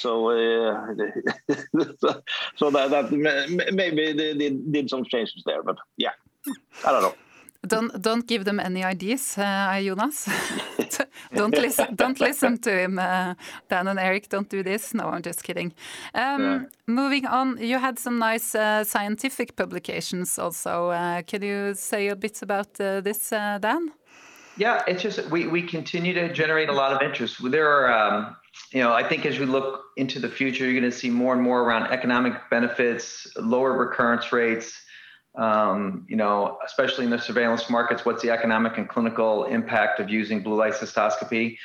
[0.00, 0.86] So, uh,
[2.56, 3.12] so that, that
[3.72, 6.10] maybe they did some changes there, but yeah,
[6.84, 7.14] I don't know.
[7.66, 10.28] Don't don't give them any ideas, uh, Jonas.
[11.34, 11.94] don't listen.
[11.96, 13.34] Don't listen to him, uh,
[13.68, 14.28] Dan and Erik.
[14.28, 14.94] Don't do this.
[14.94, 15.72] No, I'm just kidding.
[16.14, 16.60] Um, yeah.
[16.86, 20.90] Moving on, you had some nice uh, scientific publications also.
[20.90, 23.90] Uh, can you say a bit about uh, this, uh, Dan?
[24.56, 27.50] Yeah, it's just we we continue to generate a lot of interest.
[27.50, 27.92] There are.
[27.92, 28.36] Um,
[28.72, 31.32] you know, I think as we look into the future, you're going to see more
[31.32, 34.72] and more around economic benefits, lower recurrence rates,
[35.38, 40.10] um, you know, especially in the surveillance markets, what's the economic and clinical impact of
[40.10, 41.56] using blue light cystoscopy?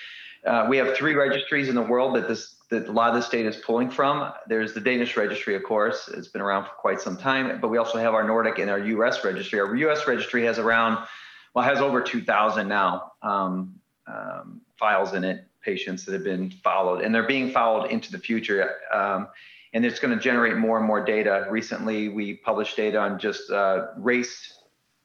[0.45, 3.29] Uh, we have three registries in the world that this that a lot of this
[3.29, 4.31] data is pulling from.
[4.47, 7.77] There's the Danish registry, of course, it's been around for quite some time, but we
[7.77, 9.23] also have our Nordic and our U.S.
[9.23, 9.59] registry.
[9.59, 10.07] Our U.S.
[10.07, 11.05] registry has around,
[11.53, 13.75] well, has over 2,000 now um,
[14.07, 18.17] um, files in it, patients that have been followed, and they're being followed into the
[18.17, 18.71] future.
[18.91, 19.27] Um,
[19.73, 21.47] and it's going to generate more and more data.
[21.49, 24.53] Recently, we published data on just uh, race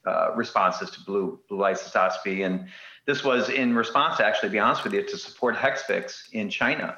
[0.07, 2.69] uh, responses to blue blue light cystoscopy, and
[3.07, 6.97] this was in response, to actually, be honest with you, to support Hexvix in China,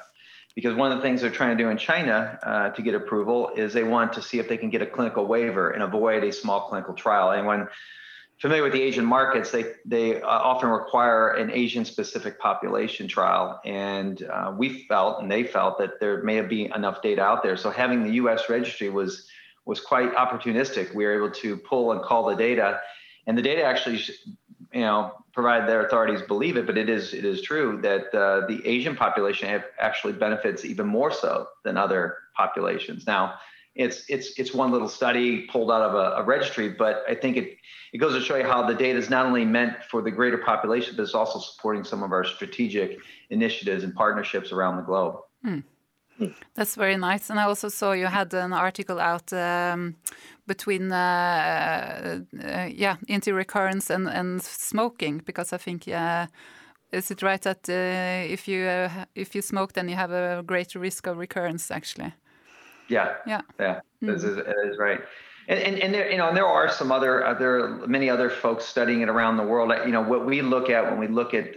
[0.55, 3.51] because one of the things they're trying to do in China uh, to get approval
[3.55, 6.31] is they want to see if they can get a clinical waiver and avoid a
[6.31, 7.31] small clinical trial.
[7.31, 7.67] And when
[8.41, 13.61] familiar with the Asian markets, they they uh, often require an Asian specific population trial,
[13.63, 17.55] and uh, we felt and they felt that there may be enough data out there.
[17.55, 18.49] So having the U.S.
[18.49, 19.27] registry was
[19.65, 20.95] was quite opportunistic.
[20.95, 22.81] We were able to pull and call the data,
[23.27, 24.01] and the data actually,
[24.73, 28.47] you know, provided their authorities believe it, but it is it is true that uh,
[28.47, 33.05] the Asian population actually benefits even more so than other populations.
[33.05, 33.35] Now
[33.75, 37.37] it's it's it's one little study pulled out of a, a, registry, but I think
[37.37, 37.57] it
[37.93, 40.37] it goes to show you how the data is not only meant for the greater
[40.37, 42.97] population, but it's also supporting some of our strategic
[43.29, 45.15] initiatives and partnerships around the globe.
[45.43, 45.59] Hmm.
[46.53, 47.29] That's very nice.
[47.29, 49.95] And I also saw you had an article out um,
[50.45, 56.27] between, uh, uh, yeah, anti-recurrence and, and smoking, because I think, uh,
[56.91, 60.43] is it right that uh, if you uh, if you smoke, then you have a
[60.45, 62.13] greater risk of recurrence, actually?
[62.91, 63.15] Yeah.
[63.25, 63.41] Yeah.
[63.59, 63.75] Yeah.
[63.75, 64.07] Mm-hmm.
[64.07, 64.99] This is, is right.
[65.47, 68.09] And, and, and there, you know, and there are some other, uh, there are many
[68.09, 69.71] other folks studying it around the world.
[69.85, 71.55] You know, what we look at when we look at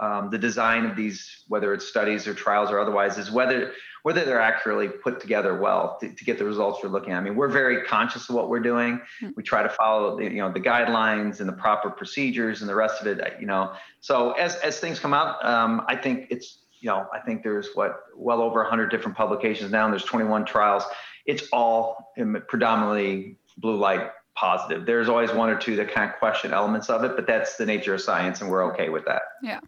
[0.00, 3.72] um, the design of these, whether it's studies or trials or otherwise, is whether
[4.04, 7.18] whether they're accurately put together well to, to get the results you're looking at.
[7.18, 9.00] I mean, we're very conscious of what we're doing.
[9.20, 9.30] Mm-hmm.
[9.36, 12.76] We try to follow, the, you know, the guidelines and the proper procedures and the
[12.76, 13.18] rest of it.
[13.40, 17.20] You know, so as as things come out, um, I think it's you know, I
[17.20, 20.84] think there's what well over 100 different publications now, and there's 21 trials.
[21.26, 22.12] It's all
[22.48, 24.86] predominantly blue light positive.
[24.86, 27.66] There's always one or two that kind of question elements of it, but that's the
[27.66, 29.22] nature of science, and we're okay with that.
[29.42, 29.60] Yeah.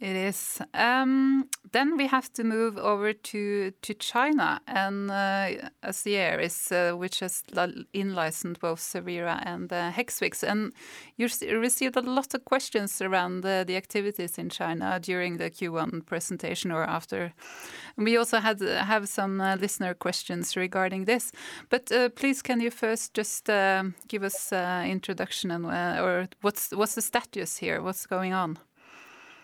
[0.00, 0.60] It is.
[0.74, 7.18] Um, then we have to move over to to China and uh, Asieris, uh, which
[7.18, 7.42] has
[7.92, 10.44] in-licensed both Cevira and uh, Hexvix.
[10.44, 10.72] And
[11.16, 11.28] you
[11.58, 16.70] received a lot of questions around the, the activities in China during the Q1 presentation
[16.70, 17.32] or after.
[17.96, 21.32] We also had have some uh, listener questions regarding this.
[21.70, 26.28] But uh, please, can you first just uh, give us uh, introduction and uh, or
[26.40, 27.82] what's what's the status here?
[27.82, 28.58] What's going on?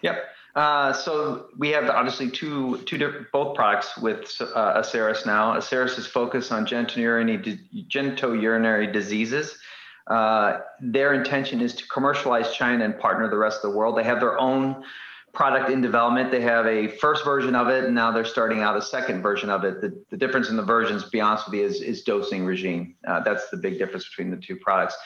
[0.02, 0.16] Yep.
[0.54, 5.54] Uh, so we have obviously two two different both products with uh, Asieris now.
[5.54, 9.58] Asieris is focused on genitourinary genitourinary diseases.
[10.06, 13.96] Uh, their intention is to commercialize China and partner the rest of the world.
[13.96, 14.84] They have their own
[15.32, 16.30] product in development.
[16.30, 19.50] They have a first version of it, and now they're starting out a second version
[19.50, 19.80] of it.
[19.80, 22.94] The, the difference in the versions, to be honest with you, is, is dosing regime.
[23.08, 24.96] Uh, that's the big difference between the two products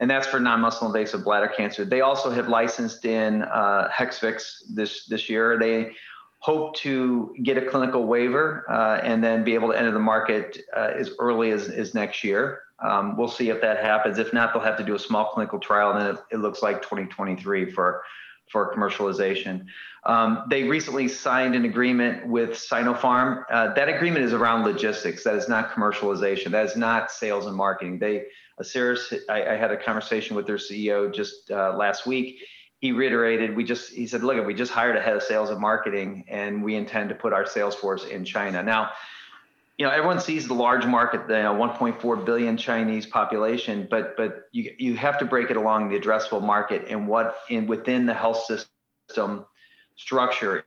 [0.00, 1.84] and that's for non-muscle invasive bladder cancer.
[1.84, 5.58] They also have licensed in uh, Hexvix this this year.
[5.58, 5.92] They
[6.38, 10.58] hope to get a clinical waiver uh, and then be able to enter the market
[10.74, 12.62] uh, as early as, as next year.
[12.82, 14.18] Um, we'll see if that happens.
[14.18, 16.62] If not, they'll have to do a small clinical trial, and then it, it looks
[16.62, 18.02] like 2023 for
[18.50, 19.66] for commercialization.
[20.04, 23.44] Um, they recently signed an agreement with Sinopharm.
[23.48, 25.22] Uh, that agreement is around logistics.
[25.22, 26.50] That is not commercialization.
[26.50, 27.98] That is not sales and marketing.
[28.00, 28.24] They
[28.60, 32.40] Asieris, I, I had a conversation with their CEO just uh, last week.
[32.78, 35.60] He reiterated, we just, he said, look, we just hired a head of sales and
[35.60, 38.62] marketing, and we intend to put our sales force in China.
[38.62, 38.90] Now,
[39.76, 44.14] you know, everyone sees the large market, the you know, 1.4 billion Chinese population, but
[44.14, 48.04] but you you have to break it along the addressable market and what in within
[48.04, 49.46] the health system
[49.96, 50.66] structure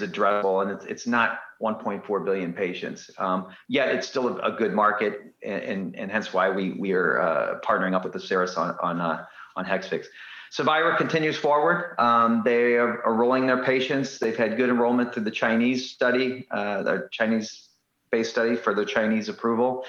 [0.00, 3.10] is addressable, and it's it's not 1.4 billion patients.
[3.18, 6.92] Um, yet it's still a, a good market, and, and, and hence why we we
[6.92, 9.24] are uh, partnering up with Asieris on on uh,
[9.56, 10.06] on Hexvix.
[10.52, 11.94] Cevira continues forward.
[11.98, 14.18] Um, they are, rolling their patients.
[14.18, 19.28] They've had good enrollment through the Chinese study, uh, the Chinese-based study for the Chinese
[19.28, 19.84] approval.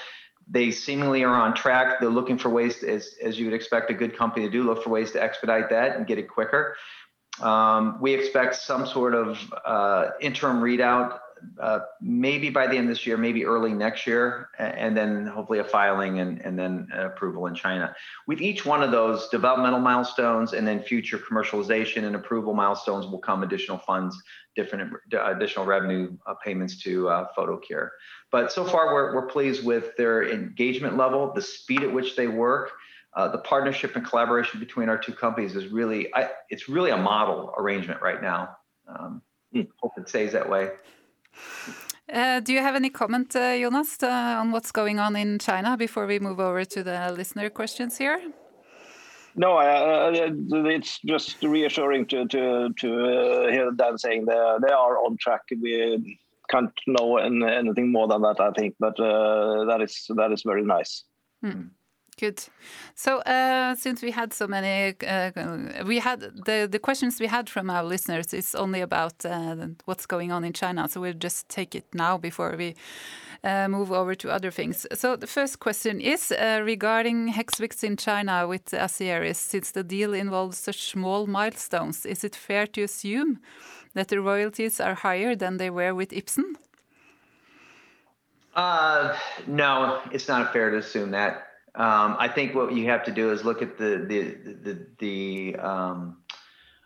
[0.49, 1.99] They seemingly are on track.
[1.99, 4.63] They're looking for ways, to, as, as you would expect a good company to do,
[4.63, 6.75] look for ways to expedite that and get it quicker.
[7.41, 11.19] Um, we expect some sort of uh, interim readout
[11.59, 15.59] uh, maybe by the end of this year, maybe early next year, and then hopefully
[15.59, 17.95] a filing and, and then approval in China.
[18.27, 23.19] With each one of those developmental milestones and then future commercialization and approval milestones will
[23.19, 24.21] come additional funds,
[24.55, 27.89] different additional revenue uh, payments to uh, Photocure.
[28.31, 32.27] But so far, we're, we're pleased with their engagement level, the speed at which they
[32.27, 32.71] work.
[33.17, 36.97] Uh, the partnership and collaboration between our two companies is really, I, it's really a
[37.11, 38.55] model arrangement right now.
[38.87, 39.23] Um,
[39.81, 40.69] hope it stays that way.
[42.13, 45.75] Uh, do you have any comment, uh, Jonas, uh, on what's going on in China
[45.75, 48.21] before we move over to the listener questions here?
[49.35, 50.11] No, uh,
[50.75, 55.41] it's just reassuring to to to uh, hear Dan saying they they are on track.
[55.61, 56.19] We
[56.51, 60.63] can't know anything more than that, I think, but uh, that is that is very
[60.63, 61.03] nice.
[61.43, 61.69] Mm.
[62.19, 62.43] Good.
[62.95, 67.47] So, uh, since we had so many, uh, we had the the questions we had
[67.47, 70.87] from our listeners is only about uh, what's going on in China.
[70.87, 72.75] So we'll just take it now before we
[73.43, 74.87] uh, move over to other things.
[74.93, 79.35] So the first question is uh, regarding Hexvix in China with Asieris.
[79.37, 83.39] Since the deal involves such small milestones, is it fair to assume
[83.93, 86.55] that the royalties are higher than they were with Ipsen?
[88.55, 89.15] Uh,
[89.45, 91.46] no, it's not fair to assume that.
[91.77, 94.21] Um, I think what you have to do is look at the the
[94.63, 96.17] the, the um,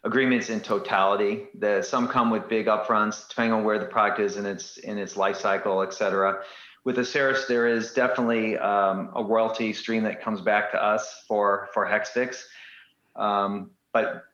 [0.03, 1.47] agreements in totality.
[1.57, 4.97] The, some come with big upfronts, depending on where the product is in its in
[4.97, 6.43] its life cycle, et cetera.
[6.83, 11.69] With Asieris, there is definitely um, a royalty stream that comes back to us for
[11.73, 12.43] for Hexvix,
[13.15, 14.25] um, but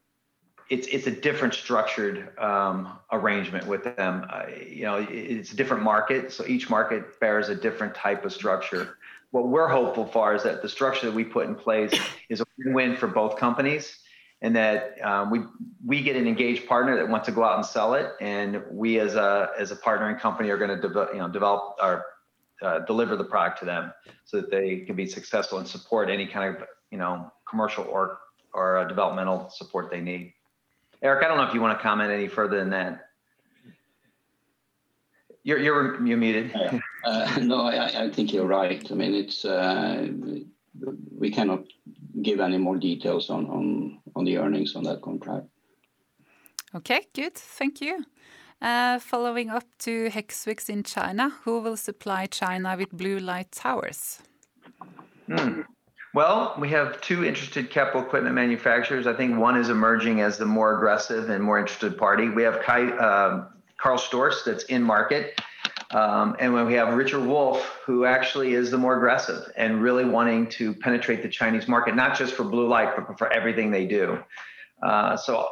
[0.71, 4.25] it's it's a different structured um, arrangement with them.
[4.27, 8.33] Uh, you know, it's a different market, so each market bears a different type of
[8.33, 8.96] structure
[9.31, 11.93] what we're hopeful for is that the structure that we put in place
[12.29, 13.99] is a win-win for both companies
[14.41, 15.39] and that um, we
[15.85, 18.99] we get an engaged partner that wants to go out and sell it, and we
[18.99, 22.05] as a as a partnering company are going to develop you know develop or
[22.61, 23.91] uh, deliver the product to them
[24.25, 28.19] so that they can be successful and support any kind of you know commercial or
[28.53, 30.33] or uh, developmental support they need.
[31.01, 33.09] Erik, I don't know if you want to comment any further than that.
[35.43, 36.53] You're you're you're muted.
[37.03, 38.85] Uh, no, I, I think you're right.
[38.91, 40.07] I mean, it's uh,
[41.17, 41.63] we cannot
[42.21, 45.47] give any more details on on on the earnings on that contract.
[46.75, 47.35] Okay, good.
[47.35, 48.05] Thank you.
[48.61, 54.19] Uh, following up to Hexvix in China, who will supply China with blue light towers?
[55.27, 55.61] Hmm.
[56.13, 59.05] Well, we have two interested capital equipment manufacturers.
[59.05, 62.29] I think one is emerging as the more aggressive and more interested party.
[62.29, 63.45] We have Kai, uh,
[63.77, 65.39] Karl Storz that's in market.
[65.91, 70.03] Um, and when we have Richard Wolf, who actually is the more aggressive and really
[70.03, 73.85] wanting to penetrate the Chinese market, not just for blue light, but for everything they
[73.85, 74.21] do.
[74.83, 75.49] Uh, so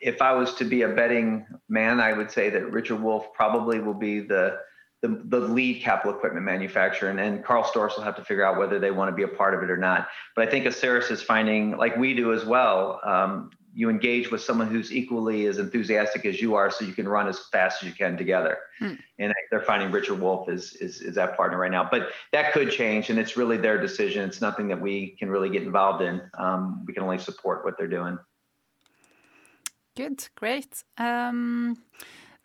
[0.00, 3.80] if I was to be a betting man, I would say that Richard Wolf probably
[3.80, 4.58] will be the
[5.02, 8.58] the, the lead capital equipment manufacturer, and, and Karl Storz will have to figure out
[8.58, 10.08] whether they want to be a part of it or not.
[10.34, 14.40] But I think Asieris is finding, like we do as well, um, you engage with
[14.40, 17.88] someone who's equally as enthusiastic as you are, so you can run as fast as
[17.88, 18.56] you can together.
[18.78, 18.94] Hmm.
[19.18, 21.86] And they're finding Richard Wolf is, is is that partner right now.
[21.88, 24.26] But that could change, and it's really their decision.
[24.26, 26.22] It's nothing that we can really get involved in.
[26.38, 28.18] Um, we can only support what they're doing.
[29.94, 30.82] Good, great.
[30.96, 31.76] Um,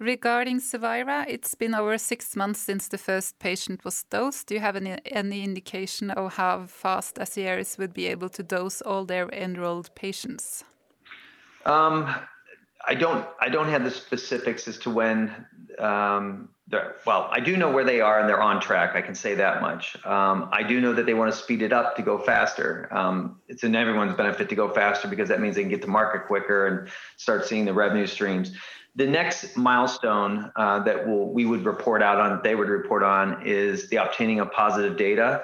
[0.01, 4.47] Regarding Cevira, it's been over six months since the first patient was dosed.
[4.47, 8.81] Do you have any, any indication of how fast Asieris would be able to dose
[8.81, 10.63] all their enrolled patients?
[11.65, 12.13] Um,
[12.87, 13.27] I don't.
[13.39, 15.45] I don't have the specifics as to when.
[15.77, 16.49] Um,
[17.05, 18.95] well, I do know where they are, and they're on track.
[18.95, 19.97] I can say that much.
[20.05, 22.87] Um, I do know that they want to speed it up to go faster.
[22.91, 25.87] Um, it's in everyone's benefit to go faster because that means they can get to
[25.89, 28.53] market quicker and start seeing the revenue streams.
[28.95, 33.45] The next milestone uh, that we'll, we would report out on, they would report on,
[33.45, 35.43] is the obtaining of positive data,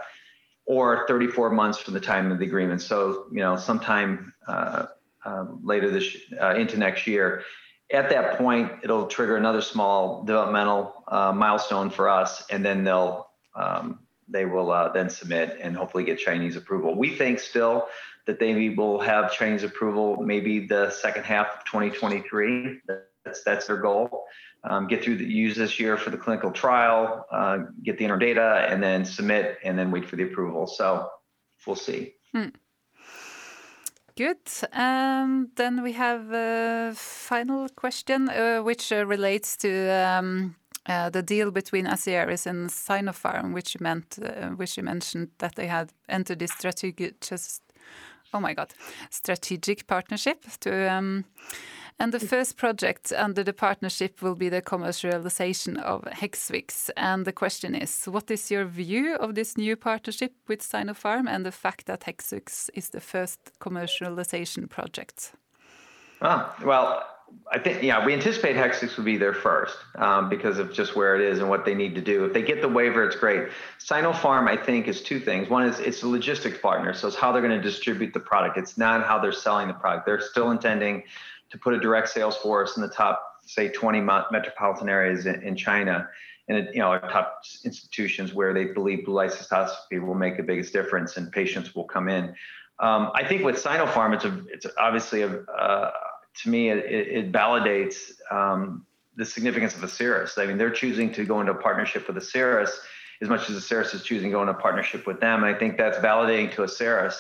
[0.66, 2.82] or 34 months from the time of the agreement.
[2.82, 4.88] So, you know, sometime uh,
[5.28, 7.44] uh, later this uh, into next year.
[7.92, 13.28] At that point, it'll trigger another small developmental uh, milestone for us, and then they'll
[13.56, 14.00] um,
[14.30, 16.96] they will uh, then submit and hopefully get Chinese approval.
[16.96, 17.88] We think still
[18.26, 22.82] that they will have Chinese approval maybe the second half of 2023.
[22.88, 24.26] That's that's their goal.
[24.64, 28.18] Um, get through the use this year for the clinical trial, uh, get the inner
[28.18, 30.68] data, and then submit, and then wait for the approval.
[30.68, 31.10] So
[31.66, 32.16] we'll see.
[32.34, 32.50] Hmm.
[34.18, 34.50] Good.
[34.74, 40.56] Um, then we have a final question, uh, which uh, relates to um,
[40.88, 46.40] uh, the deal between Asieris and Sinopharm, which uh, you mentioned that they had entered
[46.40, 46.52] this
[49.12, 51.24] strategic partnership to.
[52.00, 56.92] And the first project under the partnership will be the commercialization of Hexvix.
[56.96, 61.44] And the question is, what is your view of this new partnership with Sinopharm and
[61.44, 65.34] the fact that Hexvix is the first commercialization project?
[66.22, 67.04] Ah, well,
[67.52, 71.16] I think yeah, we anticipate Hexvix would be there first um, because of just where
[71.16, 72.26] it is and what they need to do.
[72.26, 73.50] If they get the waiver, it's great.
[73.80, 75.50] Sinopharm, I think, is two things.
[75.50, 78.58] One is it's a logistics partner, so it's how they're going to distribute the product.
[78.58, 80.06] It's not how they're selling the product.
[80.06, 81.04] They're still intending
[81.50, 85.56] to put a direct sales force in the top, say, 20 metropolitan areas in, in
[85.56, 86.08] China,
[86.48, 90.44] and you know, our top institutions where they believe blue light cystoscopy will make the
[90.44, 92.34] biggest difference and patients will come in.
[92.80, 95.92] Um, I think with Sinopharm, it's a, it's obviously a, uh,
[96.44, 98.86] to me, it, it validates um,
[99.16, 100.38] the significance of Asieris.
[100.38, 102.70] I mean, they're choosing to go into a partnership with Asieris
[103.22, 105.44] as much as Asieris is choosing to go into a partnership with them.
[105.44, 107.20] And I think that's validating to Asieris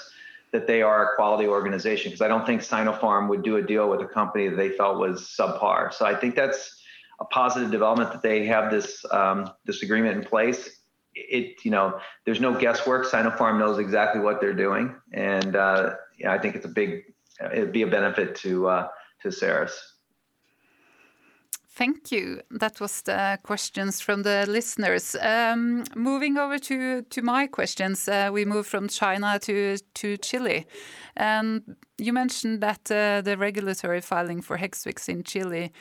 [0.52, 3.90] that they are a quality organization because I don't think Sinopharm would do a deal
[3.90, 5.94] with a company that they felt was subpar.
[5.94, 6.74] So I think that's
[7.20, 10.70] a positive development that they have this um, this agreement in place.
[11.16, 13.08] It you know there's no guesswork.
[13.08, 17.04] Sinopharm knows exactly what they're doing, and uh, yeah, I think it's a big
[17.52, 18.88] it'd be a benefit to uh,
[19.22, 19.74] to Asieris.
[21.78, 22.42] Thank you.
[22.50, 25.16] That was the questions from the listeners.
[25.22, 30.66] Um, moving over to, to my questions, uh, we move from China to, to Chile.
[31.16, 35.72] And you mentioned that uh, the regulatory filing for Hexvix in Chile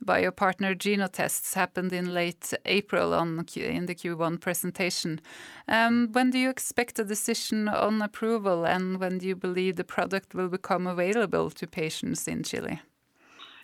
[0.00, 5.20] by your partner Genotec happened in late April on in the Q1 presentation.
[5.68, 9.84] Um, when do you expect a decision on approval and when do you believe the
[9.84, 12.80] product will become available to patients in Chile?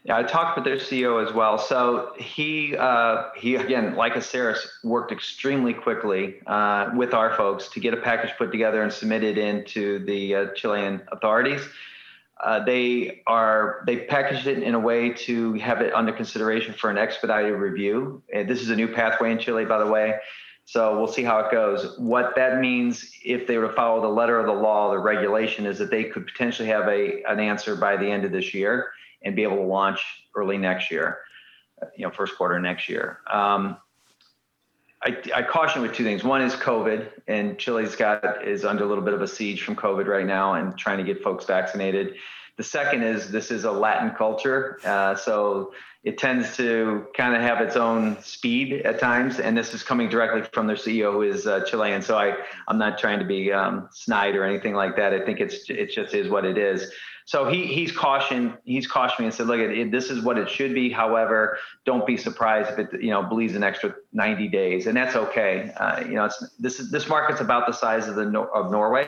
[0.05, 1.59] Yeah, I talked with their CEO as well.
[1.59, 7.81] So he uh, he again, like Asieris, worked extremely quickly uh, with our folks to
[7.81, 11.61] get a package put together and submitted into the uh, Chilean authorities.
[12.43, 16.89] Uh, they are they packaged it in a way to have it under consideration for
[16.89, 18.23] an expedited review.
[18.33, 20.15] And this is a new pathway in Chile, by the way.
[20.65, 21.99] So we'll see how it goes.
[21.99, 25.67] What that means, if they were to follow the letter of the law, the regulation,
[25.67, 28.93] is that they could potentially have a an answer by the end of this year
[29.23, 30.01] and be able to launch
[30.35, 31.19] early next year,
[31.97, 33.21] you know, first quarter next year.
[33.31, 33.77] Um,
[35.03, 36.23] I, I, caution with two things.
[36.23, 39.75] One is COVID, and Chile's got is under a little bit of a siege from
[39.75, 42.17] COVID right now, and trying to get folks vaccinated.
[42.59, 45.73] The second is this is a Latin culture, uh, so
[46.05, 49.39] it tends to kind of have its own speed at times.
[49.39, 52.03] And this is coming directly from their CEO, who is uh, Chilean.
[52.03, 52.37] So I
[52.69, 55.15] I'm not trying to be um, snide or anything like that.
[55.15, 56.93] I think it's it just is what it is.
[57.31, 60.51] So he he's cautioned he's cautioned me and said, look, it, this is what it
[60.51, 60.91] should be.
[60.91, 65.15] However, don't be surprised if it you know bleeds an extra 90 days, and that's
[65.15, 65.71] okay.
[65.77, 69.07] Uh, you know, it's this is this market's about the size of the of Norway.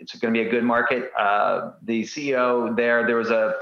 [0.00, 1.12] It's going to be a good market.
[1.16, 3.54] Uh, the CEO there, there was a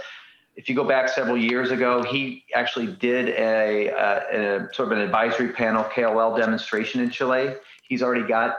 [0.55, 4.93] if you go back several years ago, he actually did a, a, a, sort of
[4.93, 7.57] an advisory panel KOL demonstration in Chile.
[7.83, 8.57] He's already got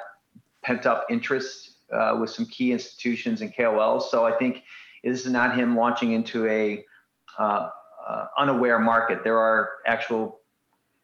[0.64, 4.12] pent up interest uh, with some key institutions and KOLs.
[4.12, 4.62] So I think
[5.04, 6.84] this is not him launching into a
[7.38, 7.70] uh,
[8.08, 9.24] uh, unaware market.
[9.24, 10.42] There are actual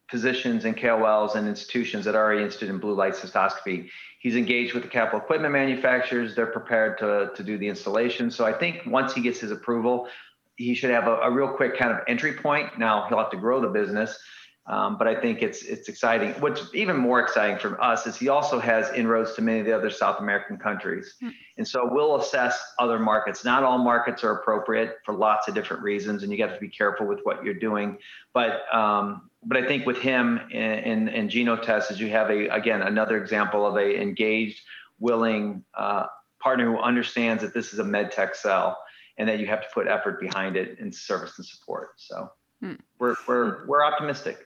[0.09, 3.89] physicians and KOLs and institutions that are already interested in blue light cystoscopy.
[4.19, 6.35] He's engaged with the capital equipment manufacturers.
[6.35, 8.29] They're prepared to, to do the installation.
[8.29, 10.07] So I think once he gets his approval,
[10.55, 12.77] he should have a, a real quick kind of entry point.
[12.77, 14.17] Now he'll have to grow the business.
[14.65, 16.31] Um, but I think it's it's exciting.
[16.39, 19.73] What's even more exciting for us is he also has inroads to many of the
[19.73, 21.31] other South American countries, mm.
[21.57, 23.43] and so we'll assess other markets.
[23.43, 26.69] Not all markets are appropriate for lots of different reasons, and you got to be
[26.69, 27.97] careful with what you're doing.
[28.33, 32.81] But um, but I think with him and and Genotec, as you have a again
[32.83, 34.61] another example of a engaged,
[34.97, 36.05] willing uh,
[36.39, 38.77] partner who understands that this is a med tech sell
[39.17, 41.89] and that you have to put effort behind it in service and support.
[41.97, 42.31] So
[42.63, 42.79] mm.
[42.97, 44.37] we're we're we're optimistic.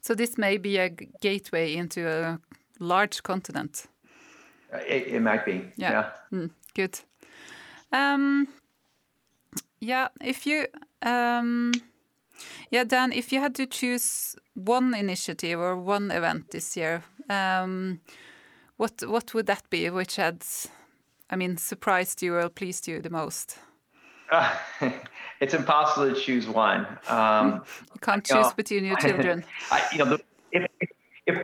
[0.00, 2.38] So this may be a gateway into a
[2.78, 3.86] large continent.
[4.72, 5.64] Uh, it, it might be.
[5.76, 5.90] Yeah.
[5.90, 6.10] yeah.
[6.32, 7.00] Mm, good.
[7.92, 8.48] Um,
[9.80, 10.08] yeah.
[10.20, 10.66] If you,
[11.02, 11.72] um,
[12.70, 18.00] yeah, Dan, if you had to choose one initiative or one event this year, um,
[18.76, 19.90] what what would that be?
[19.90, 20.44] Which had,
[21.30, 23.58] I mean, surprised you or pleased you the most?
[24.32, 24.50] Uh,
[25.40, 26.86] it's impossible to choose one.
[27.08, 27.62] Um,
[27.94, 29.44] you can't choose know, between your children.
[29.70, 30.18] I, you know,
[30.50, 30.66] if,
[31.26, 31.42] if,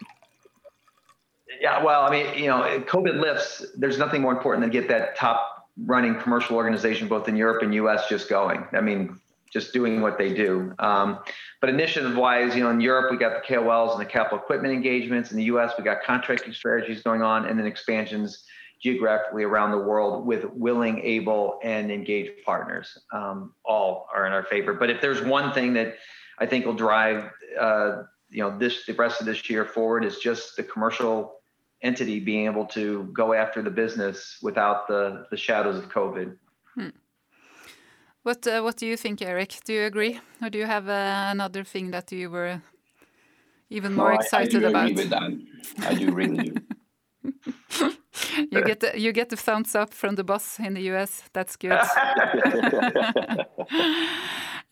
[1.60, 3.64] yeah, well, I mean, you know, COVID lifts.
[3.76, 7.74] There's nothing more important than get that top running commercial organization, both in Europe and
[7.74, 8.66] U.S., just going.
[8.72, 9.20] I mean,
[9.52, 10.74] just doing what they do.
[10.78, 11.18] Um,
[11.60, 15.30] but initiative-wise, you know, in Europe we got the KOLs and the capital equipment engagements.
[15.30, 18.44] In the U.S., we got contracting strategies going on, and then expansions
[18.82, 22.98] geographically around the world with willing, able, and engaged partners.
[23.12, 24.72] Um, all are in our favor.
[24.74, 25.96] But if there's one thing that
[26.38, 30.18] I think will drive, uh, you know, this the rest of this year forward is
[30.18, 31.34] just the commercial
[31.82, 36.36] entity being able to go after the business without the the shadows of COVID.
[36.74, 36.88] Hmm.
[38.22, 39.56] What uh, What do you think, Erik?
[39.64, 42.62] Do you agree, or do you have uh, another thing that you were
[43.70, 44.90] even more no, excited I, I do about?
[44.90, 45.86] Agree with that.
[45.88, 46.52] I do really.
[48.50, 51.22] you get the, you get the thumbs up from the boss in the US.
[51.32, 51.72] That's good.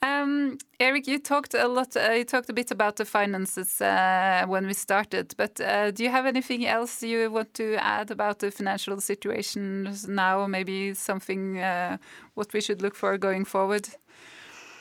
[0.03, 1.97] um, Erik, you talked a lot.
[1.97, 6.03] Uh, you talked a bit about the finances uh, when we started, but uh, do
[6.03, 10.47] you have anything else you want to add about the financial situation now?
[10.47, 11.99] Maybe something uh,
[12.35, 13.89] what we should look for going forward.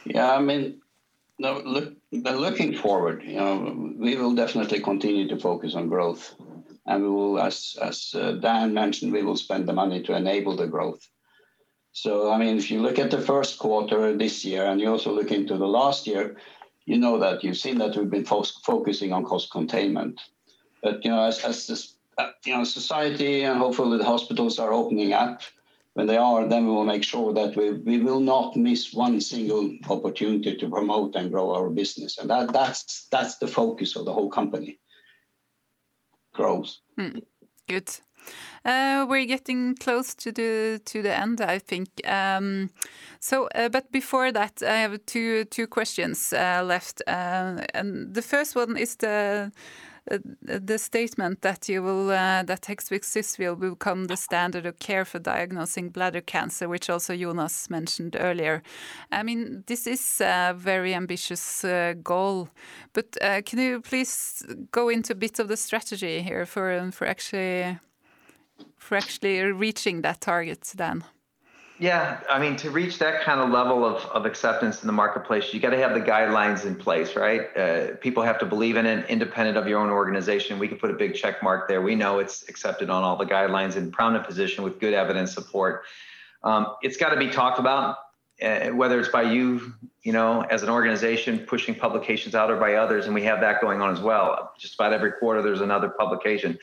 [0.05, 0.81] Yeah, I mean,
[1.37, 6.35] no, look, looking forward, you know, we will definitely continue to focus on growth
[6.87, 10.55] and we will, as as uh, Dan mentioned, we will spend the money to enable
[10.55, 11.07] the growth.
[11.91, 15.11] So, I mean, if you look at the first quarter this year, and you also
[15.11, 16.35] look into the last year,
[16.85, 20.21] you know that you've seen that we've been fo- focusing on cost containment.
[20.83, 24.73] But you know, as as this, uh, you know, society and hopefully the hospitals are
[24.73, 25.41] opening up.
[25.93, 29.21] When they are, then we will make sure that we, we will not miss one
[29.21, 34.03] single opportunity to promote and grow our business, and that that's that's the focus of
[34.03, 34.77] the whole company
[36.35, 36.81] grows.
[36.99, 37.21] Mm,
[37.67, 37.89] good.
[38.65, 41.89] Uh, we're getting close to the to the end, I think.
[42.07, 42.69] Um,
[43.19, 48.21] so, uh, but before that, I have two two questions uh, left, uh, and the
[48.21, 49.51] first one is the
[50.41, 55.19] the statement that you will uh, that Hexvix will become the standard of care for
[55.19, 58.61] diagnosing bladder cancer, which also Jonas mentioned earlier.
[59.11, 62.49] I mean, this is a very ambitious uh, goal,
[62.93, 67.07] but uh, can you please go into a bit of the strategy here for for
[67.07, 67.79] actually
[68.77, 71.03] for actually reaching that target, then?
[71.77, 75.53] Yeah, I mean, to reach that kind of level of, of acceptance in the marketplace,
[75.53, 77.55] you got to have the guidelines in place, right?
[77.55, 80.57] Uh, people have to believe in it, independent of your own organization.
[80.57, 81.81] We can put a big check mark there.
[81.81, 85.83] We know it's accepted on all the guidelines in prominent position with good evidence support.
[86.43, 87.97] Um, it's got to be talked about,
[88.41, 92.75] uh, whether it's by you, you know, as an organization pushing publications out, or by
[92.75, 94.53] others, and we have that going on as well.
[94.57, 96.57] Just about every quarter, there's another publication.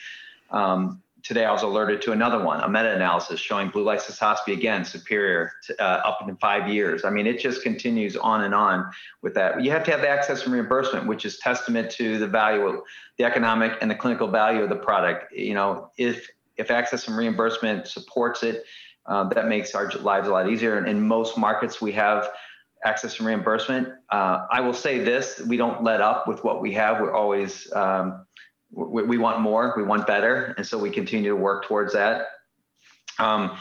[0.49, 4.85] Um, today I was alerted to another one, a meta-analysis showing blue light cystoscopy again
[4.85, 7.05] superior to, uh, up in five years.
[7.05, 9.63] I mean, it just continues on and on with that.
[9.63, 12.81] You have to have access and reimbursement, which is testament to the value of
[13.17, 15.31] the economic and the clinical value of the product.
[15.33, 18.63] You know, if if access and reimbursement supports it,
[19.05, 20.77] Um, that makes our lives a lot easier.
[20.77, 22.29] And in most markets, we have
[22.85, 23.85] access and reimbursement.
[24.09, 27.01] Uh, I will say this: we don't let up with what we have.
[27.01, 28.25] We're always um,
[28.73, 32.27] we, we, want more, we want better, and so we continue to work towards that.
[33.19, 33.57] Um,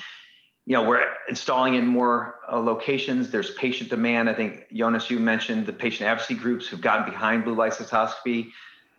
[0.65, 3.31] you know, we're installing in more uh, locations.
[3.31, 4.31] There's patient demand.
[4.31, 8.51] I think Jonas, you mentioned the patient advocacy groups who've gotten behind blue light cystoscopy.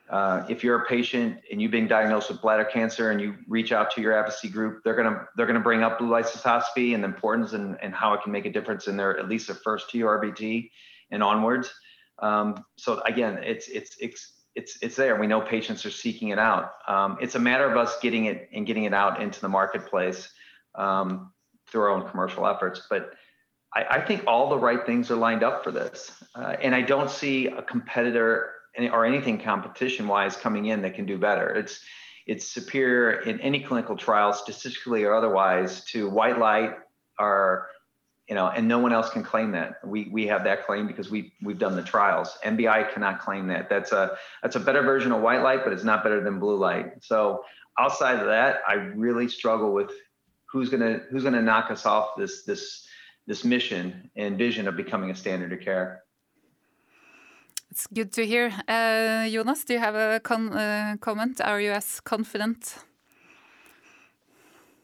[0.10, 3.72] Uh, if you're a patient and you've been diagnosed with bladder cancer and you reach
[3.72, 7.04] out to your advocacy group, they're gonna they're gonna bring up blue light cystoscopy and
[7.04, 9.56] the importance and, and how it can make a difference in their at least their
[9.56, 10.70] first TURBT
[11.12, 11.74] and onwards.
[12.20, 15.20] Um, so again, it's it's it's it's it's there.
[15.20, 16.74] We know patients are seeking it out.
[16.88, 20.30] Um, it's a matter of us getting it and getting it out into the marketplace
[20.76, 21.32] um,
[21.68, 22.86] through our own commercial efforts.
[22.90, 23.12] But
[23.74, 26.82] I, I, think all the right things are lined up for this, uh, and I
[26.82, 28.52] don't see a competitor
[28.92, 31.50] or anything competition-wise coming in that can do better.
[31.50, 31.80] It's
[32.26, 36.76] it's superior in any clinical trial, statistically or otherwise, to white light
[37.20, 37.70] or
[38.28, 39.86] you know, and no one else can claim that.
[39.86, 42.38] We we have that claim because we we've done the trials.
[42.44, 43.70] NBI cannot claim that.
[43.70, 46.58] That's a that's a better version of white light, but it's not better than blue
[46.58, 47.04] light.
[47.04, 47.44] So
[47.78, 49.92] outside of that, I really struggle with
[50.46, 52.88] who's gonna who's gonna knock us off this this
[53.28, 56.04] this mission and vision of becoming a standard of care.
[57.72, 58.54] It's good to hear.
[58.68, 61.42] Uh, Jonas, do you have a con uh, comment?
[61.42, 62.78] Are you as confident?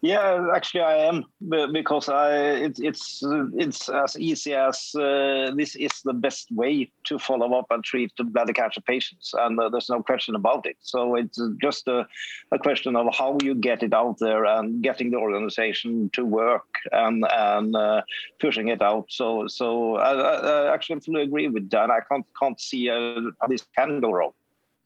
[0.02, 1.26] Yeah, actually, I am
[1.74, 2.32] because I
[2.68, 7.66] it, it's it's as easy as uh, this is the best way to follow up
[7.70, 10.78] and treat the bladder cancer patients, and uh, there's no question about it.
[10.80, 12.08] So it's just a,
[12.54, 16.70] a, question of how you get it out there and getting the organization to work
[16.94, 18.02] and and uh,
[18.40, 19.08] pushing it out.
[19.10, 21.90] So so I, I, actually fully agree with that.
[21.90, 24.32] I can't can't see uh, how this can go wrong.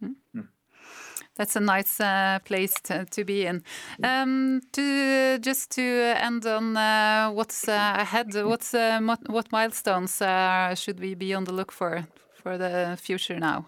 [0.02, 0.53] Mm -hmm
[1.36, 3.64] that's a nice uh, place to, to, be in.
[4.04, 10.76] Um, to just to end on uh, what's uh, ahead, what's uh, what milestones uh,
[10.76, 12.08] should we be on the look for
[12.42, 13.66] for the future now?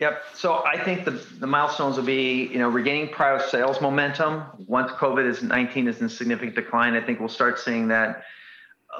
[0.00, 0.22] Yep.
[0.34, 4.42] So I think the, the milestones will be, you know, regaining prior sales momentum.
[4.66, 8.24] Once COVID is 19 is in significant decline, I think we'll start seeing that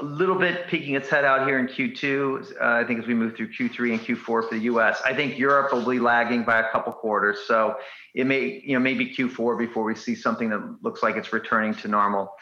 [0.01, 2.61] a little bit peeking its head out here in Q2.
[2.61, 5.01] Uh, I think as we move through Q3 and Q4 for the U.S.
[5.05, 7.77] I think Europe will be lagging by a couple quarters, so
[8.15, 11.75] it may, you know, maybe Q4 before we see something that looks like it's returning
[11.75, 12.33] to normal.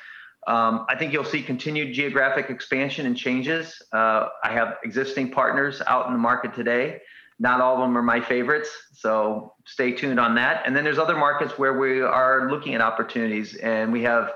[0.46, 3.80] Um, I think you'll see continued geographic expansion and changes.
[3.92, 7.00] Uh, I have existing partners out in the market today.
[7.38, 10.62] Not all of them are my favorites, so stay tuned on that.
[10.66, 14.32] And then there's other markets where we are looking at opportunities, and we have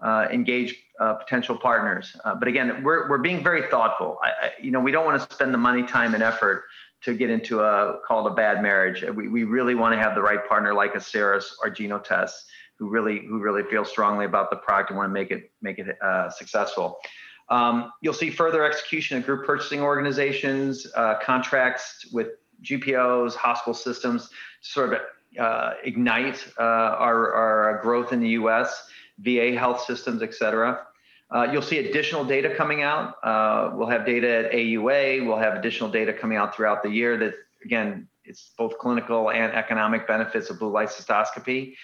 [0.00, 2.16] uh, engaged uh, potential partners.
[2.24, 4.18] Uh, but again, we're, we're being very thoughtful.
[4.22, 6.64] I, I, you know, we don't want to spend the money, time, and effort
[7.02, 9.04] to get into a called a bad marriage.
[9.14, 12.30] We, we really want to have the right partner like a Asieris or Genotec,
[12.78, 15.78] who really who really feel strongly about the product and want to make it make
[15.78, 16.98] it uh, successful.
[17.48, 22.28] Um, you'll see further execution of group purchasing organizations, uh, contracts with
[22.62, 24.32] GPOs, hospital systems, to
[24.62, 25.00] sort of
[25.38, 28.88] uh, ignite our, our growth in the U.S.
[29.18, 30.86] VA health systems, et cetera.
[31.34, 33.14] Uh, you'll see additional data coming out.
[33.22, 35.26] Uh, we'll have data at AUA.
[35.26, 39.52] We'll have additional data coming out throughout the year that, again, it's both clinical and
[39.52, 41.74] economic benefits of blue light cystoscopy.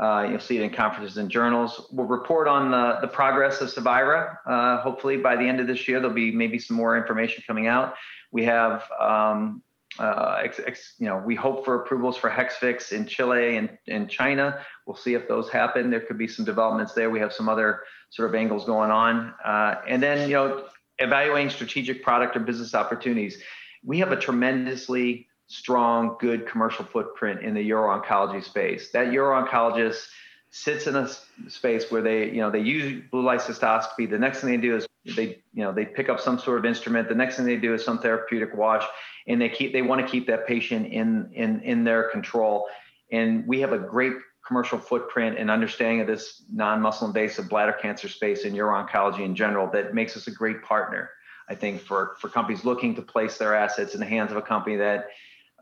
[0.00, 1.86] Uh, you'll see it in conferences and journals.
[1.90, 4.36] We'll report on the, the progress of Cevira.
[4.46, 7.66] Uh, hopefully, by the end of this year, there'll be maybe some more information coming
[7.66, 7.94] out.
[8.30, 9.62] We have um,
[9.98, 14.08] uh, ex, ex, you know, we hope for approvals for Hexvix in Chile and in
[14.08, 14.60] China.
[14.86, 15.90] We'll see if those happen.
[15.90, 17.10] There could be some developments there.
[17.10, 17.80] We have some other
[18.10, 19.34] sort of angles going on.
[19.44, 20.64] Uh, and then, you know,
[20.98, 23.42] evaluating strategic product or business opportunities.
[23.84, 28.90] We have a tremendously strong, good commercial footprint in the uro-oncology space.
[28.90, 30.06] That uro-oncologist
[30.50, 31.08] sits in a
[31.48, 34.08] space where they, you know, they use blue light cystoscopy.
[34.08, 34.86] The next thing they do is
[35.16, 37.08] they, you know, they pick up some sort of instrument.
[37.08, 38.84] The next thing they do is some therapeutic watch
[39.26, 42.68] and they keep they want to keep that patient in in in their control.
[43.12, 44.14] And we have a great
[44.46, 49.68] commercial footprint and understanding of this non-muscle invasive bladder cancer space and uro-oncology in general
[49.72, 51.10] that makes us a great partner.
[51.48, 54.42] I think for for companies looking to place their assets in the hands of a
[54.42, 55.08] company that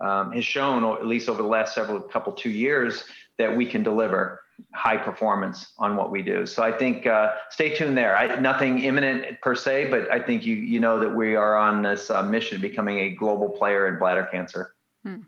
[0.00, 3.04] um, has shown, at least over the last several couple two years,
[3.38, 4.40] that we can deliver
[4.72, 6.46] high performance on what we do.
[6.46, 8.16] So I think uh, stay tuned there.
[8.16, 11.82] I, nothing imminent per se, but I think you you know that we are on
[11.82, 14.74] this uh, mission becoming a global player in bladder cancer.
[15.04, 15.22] Hmm.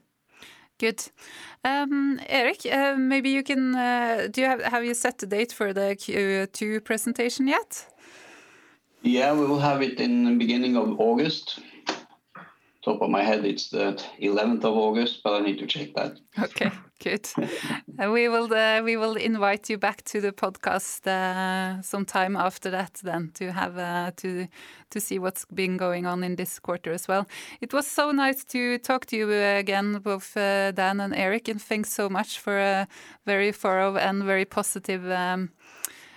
[0.78, 1.04] Good.
[1.64, 3.74] Um, Erik, uh, maybe you can.
[3.74, 7.86] Uh, do you have have you set the date for the Q2 presentation yet?
[9.02, 11.60] Yeah, we will have it in the beginning of August
[12.86, 16.18] top of my head, it's the 11th of August, but I need to check that.
[16.38, 16.70] Okay,
[17.02, 17.28] good.
[17.98, 22.70] uh, we will uh, we will invite you back to the podcast uh, sometime after
[22.70, 24.46] that, then to have uh, to
[24.90, 27.26] to see what's been going on in this quarter as well.
[27.60, 31.60] It was so nice to talk to you again, both uh, Dan and Erik, and
[31.60, 32.86] thanks so much for a
[33.24, 35.50] very thorough and very positive um,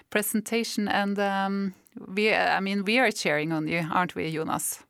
[0.09, 0.88] presentation.
[0.88, 1.73] And um,
[2.07, 4.84] we, I mean, we are cheering on you, aren't we, Jonas?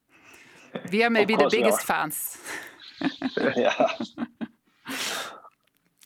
[0.91, 2.37] We are maybe the biggest fans.
[3.55, 3.89] yeah.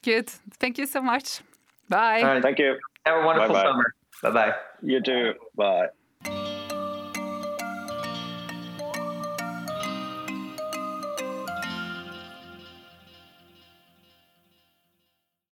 [0.03, 0.29] Good.
[0.59, 1.41] Thank you so much.
[1.89, 2.39] Bye.
[2.41, 2.77] Thank you.
[3.05, 3.69] Have a wonderful Bye-bye.
[3.69, 3.95] summer.
[4.21, 4.55] Bye bye.
[4.81, 5.33] You too.
[5.55, 5.87] Bye.